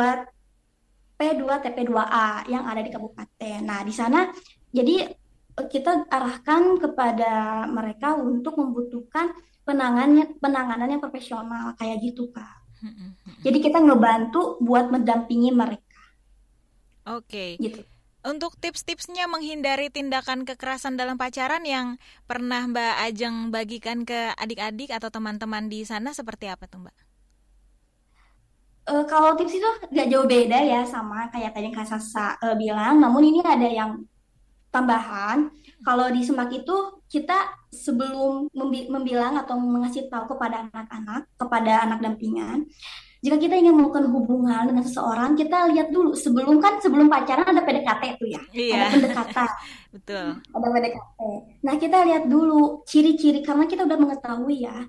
[1.16, 3.60] P2 TP2A yang ada di kabupaten.
[3.64, 4.28] Nah, di sana
[4.68, 5.08] jadi
[5.56, 9.32] kita arahkan kepada mereka untuk membutuhkan
[9.64, 12.66] penanganan penanganan yang profesional kayak gitu kak.
[13.40, 15.85] Jadi kita ngebantu buat mendampingi mereka.
[17.06, 17.54] Oke.
[17.56, 17.62] Okay.
[17.62, 17.80] Gitu.
[18.26, 21.94] Untuk tips-tipsnya menghindari tindakan kekerasan dalam pacaran yang
[22.26, 26.96] pernah Mbak Ajeng bagikan ke adik-adik atau teman-teman di sana seperti apa tuh Mbak?
[28.86, 32.98] Uh, kalau tips itu nggak jauh beda ya sama kayak tadi Kak Sasa uh, bilang,
[32.98, 34.02] namun ini ada yang
[34.74, 35.46] tambahan.
[35.86, 41.98] Kalau di Semak itu kita sebelum membi membilang atau mengasih tahu kepada anak-anak, kepada anak
[42.02, 42.66] dampingan,
[43.24, 47.64] jika kita ingin melakukan hubungan dengan seseorang, kita lihat dulu sebelum kan sebelum pacaran ada
[47.64, 48.74] PDKT tuh ya, iya.
[48.76, 49.50] ada pendekatan.
[49.96, 50.26] Betul.
[50.52, 51.20] Ada PDKT.
[51.64, 54.84] Nah kita lihat dulu ciri-ciri karena kita udah mengetahui ya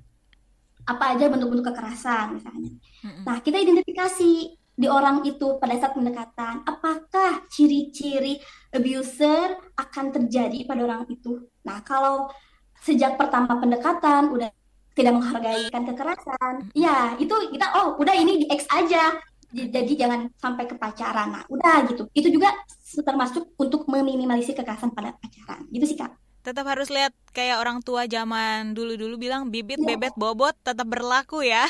[0.87, 2.71] apa aja bentuk-bentuk kekerasan misalnya.
[3.03, 3.23] Mm-hmm.
[3.27, 4.31] Nah kita identifikasi
[4.77, 8.37] di orang itu pada saat pendekatan, apakah ciri-ciri
[8.69, 11.47] abuser akan terjadi pada orang itu.
[11.65, 12.29] Nah kalau
[12.85, 14.53] sejak pertama pendekatan udah
[14.97, 16.53] tidak menghargai kan kekerasan.
[16.73, 19.13] Ya itu kita oh udah ini di X aja.
[19.53, 21.29] Jadi jangan sampai ke pacaran.
[21.29, 22.09] Nah udah gitu.
[22.17, 22.49] Itu juga
[22.97, 25.69] termasuk untuk meminimalisir kekerasan pada pacaran.
[25.69, 26.17] Gitu sih kak.
[26.41, 29.93] Tetap harus lihat kayak orang tua zaman dulu-dulu bilang bibit ya.
[29.93, 31.69] bebet bobot tetap berlaku ya.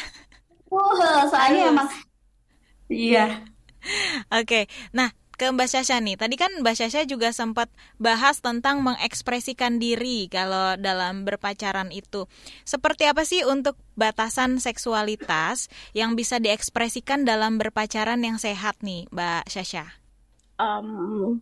[0.71, 0.95] Oh
[1.27, 1.87] soalnya emang
[2.87, 3.43] iya.
[4.31, 4.43] Oke.
[4.43, 4.63] Okay.
[4.95, 6.17] nah ke Mbak Syasha nih.
[6.17, 7.69] Tadi kan Mbak Syasha juga sempat
[8.01, 12.25] bahas tentang mengekspresikan diri kalau dalam berpacaran itu.
[12.65, 19.45] Seperti apa sih untuk batasan seksualitas yang bisa diekspresikan dalam berpacaran yang sehat nih, Mbak
[19.53, 19.85] Syasha?
[20.57, 21.37] Um,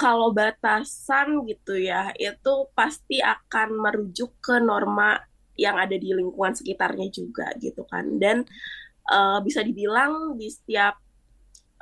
[0.00, 5.20] kalau batasan gitu ya, itu pasti akan merujuk ke norma
[5.56, 8.16] yang ada di lingkungan sekitarnya juga gitu kan.
[8.16, 8.48] Dan
[9.12, 11.05] uh, bisa dibilang di setiap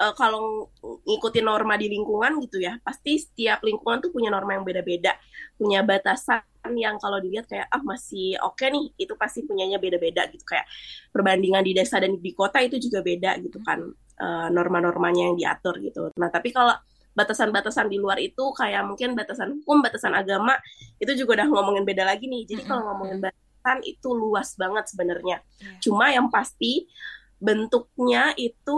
[0.00, 0.70] uh, kalau
[1.06, 5.14] ngikutin norma di lingkungan gitu ya, pasti setiap lingkungan tuh punya norma yang beda-beda,
[5.54, 6.42] punya batasan
[6.74, 10.64] yang kalau dilihat kayak ah masih oke okay nih, itu pasti punyanya beda-beda gitu kayak
[11.12, 13.84] perbandingan di desa dan di kota itu juga beda gitu kan
[14.20, 16.08] uh, norma-normanya yang diatur gitu.
[16.16, 16.72] Nah tapi kalau
[17.14, 20.58] batasan-batasan di luar itu kayak mungkin batasan hukum, batasan agama
[20.98, 22.42] itu juga udah ngomongin beda lagi nih.
[22.48, 25.38] Jadi kalau ngomongin batasan itu luas banget sebenarnya.
[25.62, 25.78] Iya.
[25.84, 26.90] Cuma yang pasti
[27.38, 28.76] bentuknya itu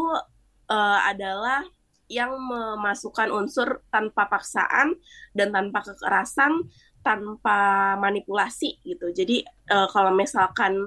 [0.71, 1.65] uh, adalah
[2.07, 4.95] yang memasukkan unsur tanpa paksaan
[5.35, 6.71] dan tanpa kekerasan,
[7.03, 9.11] tanpa manipulasi gitu.
[9.11, 9.43] Jadi
[9.75, 10.87] uh, kalau misalkan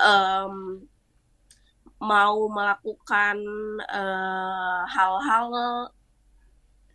[0.00, 0.80] um,
[2.00, 3.36] mau melakukan
[3.88, 5.46] uh, hal-hal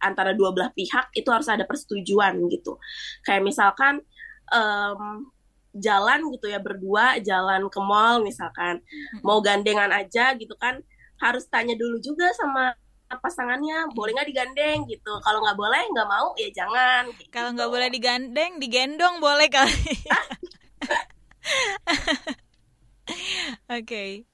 [0.02, 2.82] antara dua belah pihak itu harus ada persetujuan gitu.
[3.22, 4.02] Kayak misalkan
[4.50, 5.30] um,
[5.78, 8.84] jalan gitu ya berdua jalan ke mall misalkan
[9.24, 10.84] mau gandengan aja gitu kan
[11.22, 12.74] harus tanya dulu juga sama
[13.20, 17.28] pasangannya boleh nggak digandeng gitu kalau nggak boleh nggak mau ya jangan gitu.
[17.28, 19.84] kalau nggak boleh digandeng digendong boleh kali
[23.76, 24.26] oke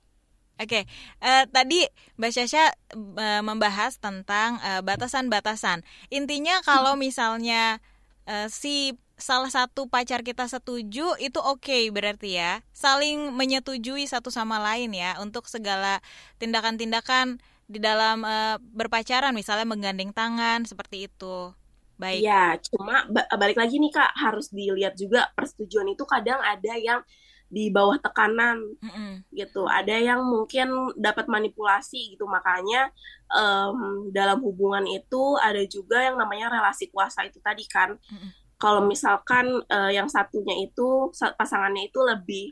[0.58, 0.84] Oke, okay.
[1.22, 1.86] uh, eh, tadi
[2.18, 5.86] Mbak Syasha uh, membahas tentang batasan batasan-batasan.
[6.10, 7.78] Intinya kalau misalnya
[8.26, 12.62] uh, si salah satu pacar kita setuju itu oke okay, berarti ya.
[12.70, 16.00] Saling menyetujui satu sama lain ya untuk segala
[16.38, 21.52] tindakan-tindakan di dalam uh, berpacaran misalnya menggandeng tangan seperti itu.
[21.98, 22.22] Baik.
[22.22, 27.02] Ya cuma balik lagi nih kak harus dilihat juga persetujuan itu kadang ada yang
[27.50, 28.62] di bawah tekanan.
[28.86, 29.12] Mm -hmm.
[29.34, 32.94] gitu ada yang mungkin dapat manipulasi gitu makanya
[33.34, 37.98] um, dalam hubungan itu ada juga yang namanya relasi kuasa itu tadi kan.
[38.14, 42.46] Mm -hmm kalau misalkan uh, yang satunya itu pasangannya itu lebih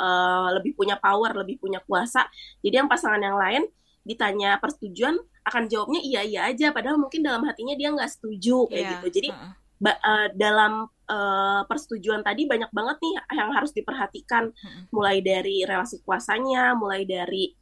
[0.00, 2.24] uh, lebih punya power, lebih punya kuasa.
[2.64, 3.68] Jadi yang pasangan yang lain
[4.00, 8.80] ditanya persetujuan akan jawabnya iya iya aja, padahal mungkin dalam hatinya dia nggak setuju kayak
[8.80, 8.92] yeah.
[8.96, 9.06] gitu.
[9.20, 15.20] Jadi uh uh, dalam uh, persetujuan tadi banyak banget nih yang harus diperhatikan, uh mulai
[15.20, 17.52] dari relasi kuasanya, mulai dari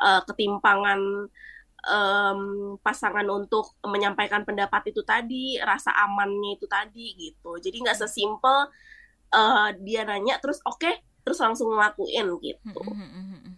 [0.00, 1.28] uh, ketimpangan
[1.86, 7.58] um, pasangan untuk menyampaikan pendapat itu tadi, rasa amannya itu tadi gitu.
[7.58, 8.70] Jadi nggak sesimpel
[9.34, 10.94] uh, dia nanya terus oke, okay,
[11.26, 12.82] terus langsung ngelakuin gitu.
[12.82, 13.54] Hmm, hmm, hmm,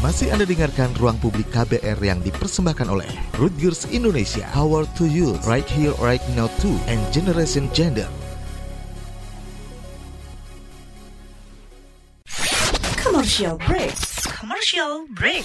[0.00, 4.48] Masih Anda dengarkan Ruang Publik KBR yang dipersembahkan oleh Rutgers Indonesia.
[4.54, 8.08] Power to you, right here, right now too, and Generation Gender.
[12.96, 13.96] Commercial break.
[14.40, 15.44] Commercial break.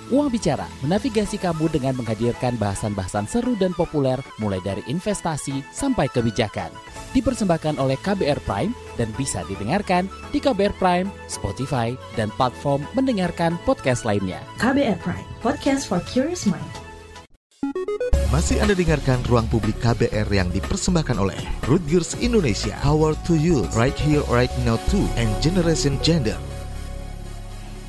[0.11, 6.67] Uang Bicara menavigasi kamu dengan menghadirkan bahasan-bahasan seru dan populer mulai dari investasi sampai kebijakan.
[7.15, 14.03] Dipersembahkan oleh KBR Prime dan bisa didengarkan di KBR Prime, Spotify, dan platform mendengarkan podcast
[14.03, 14.43] lainnya.
[14.59, 16.67] KBR Prime, podcast for curious mind.
[18.31, 23.95] Masih Anda dengarkan Ruang Publik KBR yang dipersembahkan oleh Rutgers Indonesia, Power to Youth, Right
[23.95, 26.50] Here, Right Now 2, and Generation Gender.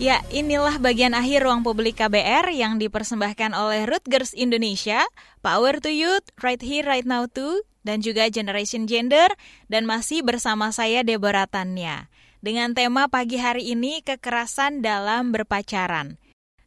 [0.01, 5.05] Ya, inilah bagian akhir ruang publik KBR yang dipersembahkan oleh Rutgers Indonesia,
[5.45, 9.29] Power to Youth, Right Here, Right Now too, dan juga Generation Gender,
[9.69, 12.09] dan masih bersama saya Deborah Tanya.
[12.41, 16.17] Dengan tema pagi hari ini, kekerasan dalam berpacaran.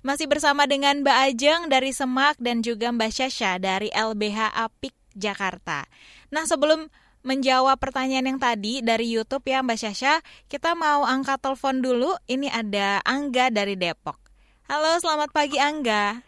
[0.06, 5.90] Masih bersama dengan Mbak Ajeng dari Semak dan juga Mbak Syasha dari LBH Apik, Jakarta.
[6.30, 6.94] Nah, sebelum
[7.26, 12.14] menjawab pertanyaan yang tadi dari YouTube ya Mbak Syasha, kita mau angkat telepon dulu.
[12.30, 14.22] Ini ada Angga dari Depok.
[14.70, 16.22] Halo, selamat pagi Angga.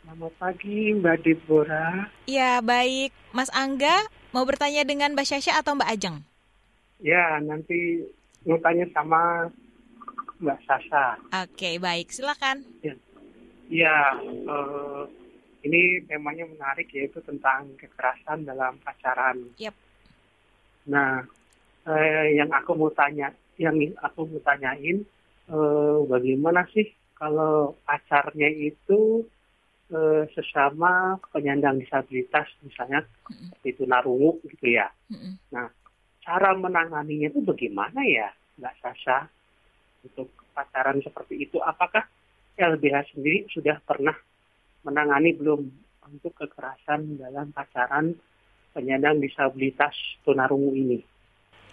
[0.00, 2.08] Selamat pagi Mbak Deborah.
[2.24, 3.12] Ya, baik.
[3.36, 6.16] Mas Angga, mau bertanya dengan Mbak Syasha atau Mbak Ajeng?
[7.04, 8.08] Ya, nanti
[8.48, 9.52] mau tanya sama
[10.40, 11.20] Mbak Sasa.
[11.44, 12.08] Oke, baik.
[12.16, 12.64] Silakan.
[12.80, 12.96] Ya,
[13.68, 13.96] ya
[14.48, 15.04] uh,
[15.60, 19.36] ini temanya menarik yaitu tentang kekerasan dalam pacaran.
[19.60, 19.89] Yep.
[20.90, 21.22] Nah,
[21.86, 25.06] eh, yang aku mau tanya, yang aku mau tanyain,
[25.46, 29.22] eh, bagaimana sih kalau pacarnya itu
[29.90, 33.66] eh, sesama penyandang disabilitas, misalnya mm-hmm.
[33.66, 34.86] itu narungu gitu ya.
[35.10, 35.32] Mm-hmm.
[35.50, 35.66] Nah,
[36.22, 39.26] cara menanganinya itu bagaimana ya, Mbak Sasa,
[40.06, 41.58] untuk pacaran seperti itu?
[41.58, 42.06] Apakah
[42.54, 44.14] LBH sendiri sudah pernah
[44.86, 45.60] menangani belum
[46.10, 48.14] untuk kekerasan dalam pacaran
[48.74, 51.00] penyandang disabilitas tunarungu ini.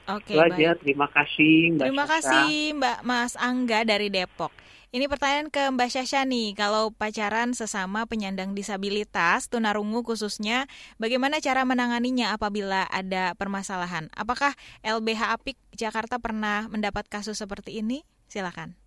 [0.08, 0.72] Oke, Itu aja.
[0.80, 2.14] Terima kasih Mbak Terima Syasha.
[2.16, 4.56] kasih Mbak Mas Angga dari Depok.
[4.88, 10.64] Ini pertanyaan ke Mbak Syasha nih, kalau pacaran sesama penyandang disabilitas, tunarungu khususnya,
[10.96, 14.08] bagaimana cara menanganinya apabila ada permasalahan?
[14.16, 14.56] Apakah
[14.88, 18.08] LBH Apik Jakarta pernah mendapat kasus seperti ini?
[18.32, 18.80] Silakan.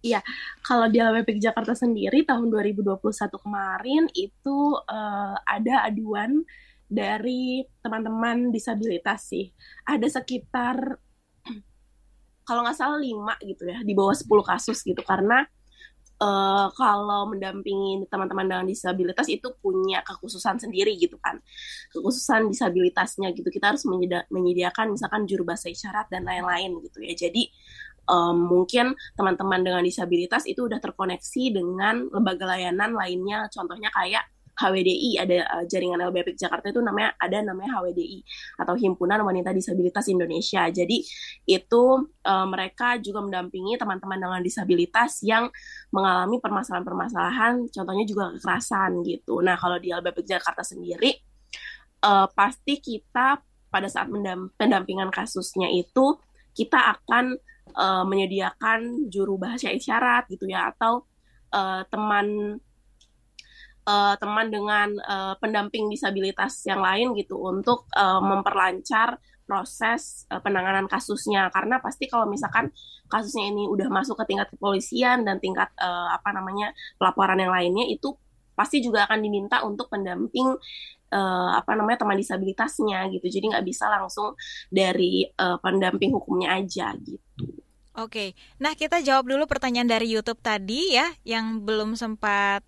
[0.00, 0.24] Iya,
[0.64, 2.96] kalau di LBP Jakarta sendiri tahun 2021
[3.36, 6.40] kemarin itu uh, ada aduan
[6.90, 9.54] dari teman-teman disabilitas sih.
[9.86, 10.76] Ada sekitar
[12.48, 15.46] kalau nggak salah lima gitu ya, di bawah 10 kasus gitu karena
[16.18, 21.38] uh, kalau mendampingi teman-teman dengan disabilitas itu punya kekhususan sendiri gitu kan.
[21.94, 23.48] Kekhususan disabilitasnya gitu.
[23.48, 23.86] Kita harus
[24.28, 27.14] menyediakan misalkan juru bahasa isyarat dan lain-lain gitu ya.
[27.14, 27.46] Jadi
[28.10, 34.26] um, mungkin teman-teman dengan disabilitas itu udah terkoneksi dengan lembaga layanan lainnya contohnya kayak
[34.60, 38.20] HWDI ada uh, jaringan LBP Jakarta itu namanya ada namanya HWDI
[38.60, 40.68] atau Himpunan Wanita Disabilitas Indonesia.
[40.68, 41.00] Jadi
[41.48, 45.48] itu uh, mereka juga mendampingi teman-teman dengan disabilitas yang
[45.90, 49.40] mengalami permasalahan-permasalahan, contohnya juga kekerasan gitu.
[49.40, 51.16] Nah kalau di LBP Jakarta sendiri
[52.04, 53.40] uh, pasti kita
[53.70, 54.10] pada saat
[54.58, 56.18] pendampingan kasusnya itu
[56.52, 57.38] kita akan
[57.78, 61.06] uh, menyediakan juru bahasa isyarat gitu ya atau
[61.54, 62.58] uh, teman
[63.90, 69.18] uh, teman dengan uh, pendamping disabilitas yang lain gitu untuk uh, memperlancar
[69.50, 71.50] proses uh, penanganan kasusnya.
[71.50, 72.70] Karena pasti kalau misalkan
[73.10, 77.90] kasusnya ini udah masuk ke tingkat kepolisian dan tingkat uh, apa namanya pelaporan yang lainnya
[77.90, 78.14] itu
[78.54, 80.54] pasti juga akan diminta untuk pendamping
[81.10, 83.26] uh, apa namanya teman disabilitasnya gitu.
[83.26, 84.38] Jadi nggak bisa langsung
[84.70, 87.58] dari uh, pendamping hukumnya aja gitu.
[87.98, 92.62] Oke, nah kita jawab dulu pertanyaan dari YouTube tadi ya yang belum sempat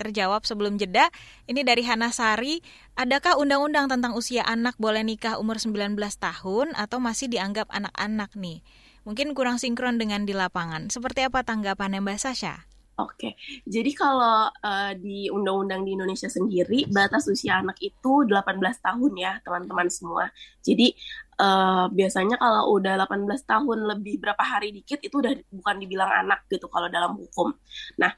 [0.00, 1.12] terjawab sebelum jeda.
[1.44, 2.64] Ini dari Hana Sari,
[2.96, 8.64] adakah undang-undang tentang usia anak boleh nikah umur 19 tahun atau masih dianggap anak-anak nih?
[9.04, 10.88] Mungkin kurang sinkron dengan di lapangan.
[10.88, 12.70] Seperti apa tanggapannya Mbak Sasha?
[13.00, 13.32] Oke,
[13.64, 19.40] jadi kalau uh, di undang-undang di Indonesia sendiri batas usia anak itu 18 tahun ya
[19.40, 20.28] teman-teman semua.
[20.60, 20.92] Jadi
[21.40, 26.44] uh, biasanya kalau udah 18 tahun lebih berapa hari dikit itu udah bukan dibilang anak
[26.52, 27.56] gitu kalau dalam hukum.
[27.96, 28.12] Nah,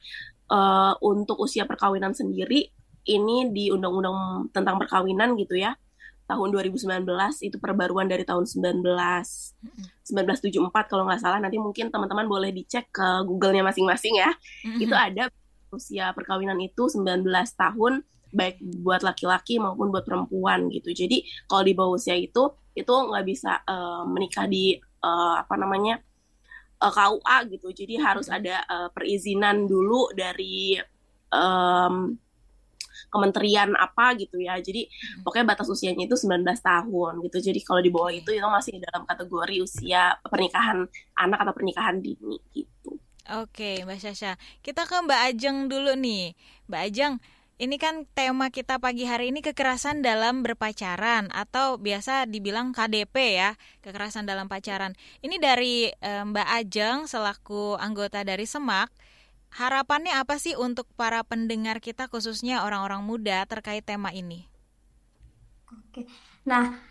[0.49, 2.67] uh, untuk usia perkawinan sendiri
[3.03, 5.75] ini di undang-undang tentang perkawinan gitu ya
[6.23, 7.03] tahun 2019
[7.43, 10.55] itu perbaruan dari tahun 19 1974
[10.87, 14.79] kalau nggak salah nanti mungkin teman-teman boleh dicek ke Google-nya masing-masing ya mm-hmm.
[14.79, 15.27] itu ada
[15.75, 17.27] usia perkawinan itu 19
[17.59, 20.89] tahun baik buat laki-laki maupun buat perempuan gitu.
[20.89, 24.73] Jadi kalau di bawah usia itu itu nggak bisa uh, menikah di
[25.05, 26.01] uh, apa namanya
[26.83, 27.67] uh, KUA gitu.
[27.71, 30.75] Jadi harus ada uh, perizinan dulu dari
[31.31, 32.11] um,
[33.13, 34.59] kementerian apa gitu ya.
[34.59, 34.89] Jadi
[35.23, 37.37] pokoknya batas usianya itu 19 tahun gitu.
[37.39, 42.41] Jadi kalau di bawah itu itu masih dalam kategori usia pernikahan anak atau pernikahan dini
[42.51, 42.99] gitu.
[43.39, 44.35] Oke, Mbak Sasha.
[44.59, 46.35] Kita ke Mbak Ajeng dulu nih.
[46.67, 47.13] Mbak Ajeng,
[47.63, 53.55] ini kan tema kita pagi hari ini kekerasan dalam berpacaran atau biasa dibilang KDP ya,
[53.79, 54.99] kekerasan dalam pacaran.
[55.23, 58.91] Ini dari e, Mbak Ajeng selaku anggota dari Semak.
[59.55, 64.51] Harapannya apa sih untuk para pendengar kita khususnya orang-orang muda terkait tema ini?
[65.71, 66.03] Oke.
[66.43, 66.83] Nah,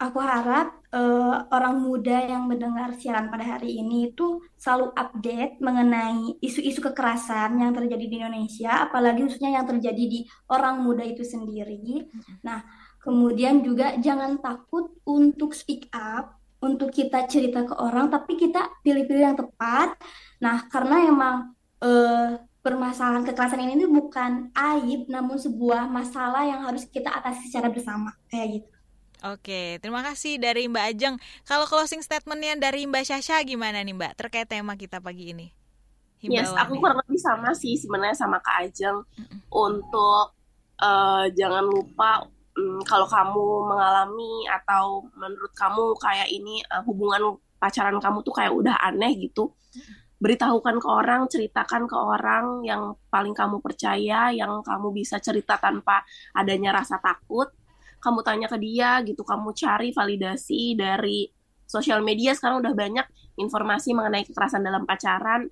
[0.00, 6.40] aku harap uh, orang muda yang mendengar siaran pada hari ini itu selalu update mengenai
[6.40, 12.08] isu-isu kekerasan yang terjadi di Indonesia, apalagi khususnya yang terjadi di orang muda itu sendiri.
[12.40, 12.64] Nah,
[13.04, 19.24] kemudian juga jangan takut untuk speak up, untuk kita cerita ke orang, tapi kita pilih-pilih
[19.32, 20.00] yang tepat.
[20.40, 21.36] Nah, karena emang
[21.84, 28.16] uh, permasalahan kekerasan ini bukan aib, namun sebuah masalah yang harus kita atasi secara bersama,
[28.32, 28.79] kayak gitu.
[29.20, 31.16] Oke, terima kasih dari Mbak Ajeng.
[31.44, 35.52] Kalau closing statementnya dari Mbak Syasha gimana nih Mbak terkait tema kita pagi ini?
[36.24, 39.04] Himbauan yes, aku kurang lebih sama sih sebenarnya sama Kak Ajeng
[39.52, 40.36] untuk
[40.80, 42.24] uh, jangan lupa
[42.56, 48.52] um, kalau kamu mengalami atau menurut kamu kayak ini uh, hubungan pacaran kamu tuh kayak
[48.56, 49.52] udah aneh gitu.
[50.20, 56.04] Beritahukan ke orang, ceritakan ke orang yang paling kamu percaya, yang kamu bisa cerita tanpa
[56.36, 57.48] adanya rasa takut
[58.00, 61.28] kamu tanya ke dia gitu kamu cari validasi dari
[61.70, 63.06] sosial media sekarang udah banyak
[63.38, 65.46] informasi mengenai kekerasan dalam pacaran.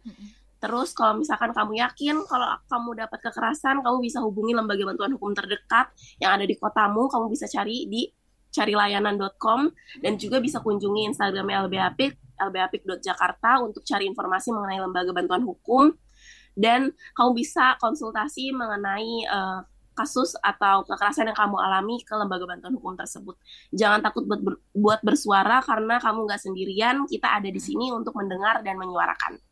[0.58, 5.30] Terus kalau misalkan kamu yakin kalau kamu dapat kekerasan kamu bisa hubungi lembaga bantuan hukum
[5.30, 8.10] terdekat yang ada di kotamu kamu bisa cari di
[8.50, 9.70] carilayanan.com
[10.02, 15.94] dan juga bisa kunjungi Instagram LBAPIK lbapik.jakarta untuk cari informasi mengenai lembaga bantuan hukum.
[16.58, 19.62] Dan kamu bisa konsultasi mengenai uh,
[19.98, 23.34] kasus atau kekerasan yang kamu alami ke lembaga bantuan hukum tersebut.
[23.74, 28.14] Jangan takut buat, ber, buat bersuara karena kamu nggak sendirian, kita ada di sini untuk
[28.14, 29.42] mendengar dan menyuarakan.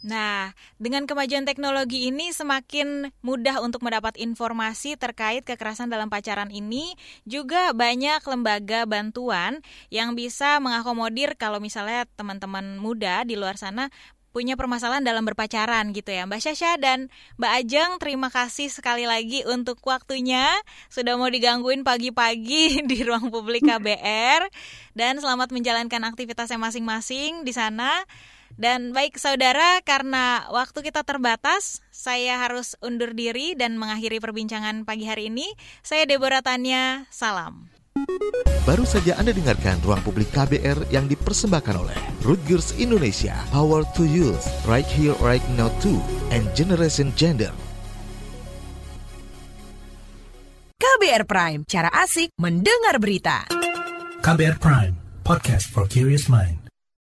[0.00, 6.96] Nah, dengan kemajuan teknologi ini semakin mudah untuk mendapat informasi terkait kekerasan dalam pacaran ini.
[7.28, 9.60] Juga banyak lembaga bantuan
[9.92, 13.92] yang bisa mengakomodir kalau misalnya teman-teman muda di luar sana
[14.30, 16.26] punya permasalahan dalam berpacaran gitu ya.
[16.26, 20.46] Mbak Syasha dan Mbak Ajeng terima kasih sekali lagi untuk waktunya.
[20.90, 24.50] Sudah mau digangguin pagi-pagi di ruang publik KBR
[24.94, 27.90] dan selamat menjalankan aktivitasnya masing-masing di sana.
[28.58, 35.06] Dan baik saudara karena waktu kita terbatas saya harus undur diri dan mengakhiri perbincangan pagi
[35.06, 35.46] hari ini.
[35.86, 37.69] Saya Deborah Tanya salam
[38.62, 44.46] Baru saja Anda dengarkan ruang publik KBR yang dipersembahkan oleh Rutgers Indonesia, Power to Youth,
[44.62, 47.50] Right Here, Right Now 2, and Generation Gender.
[50.78, 53.48] KBR Prime, cara asik mendengar berita.
[54.20, 54.94] KBR Prime,
[55.26, 56.59] podcast for curious mind.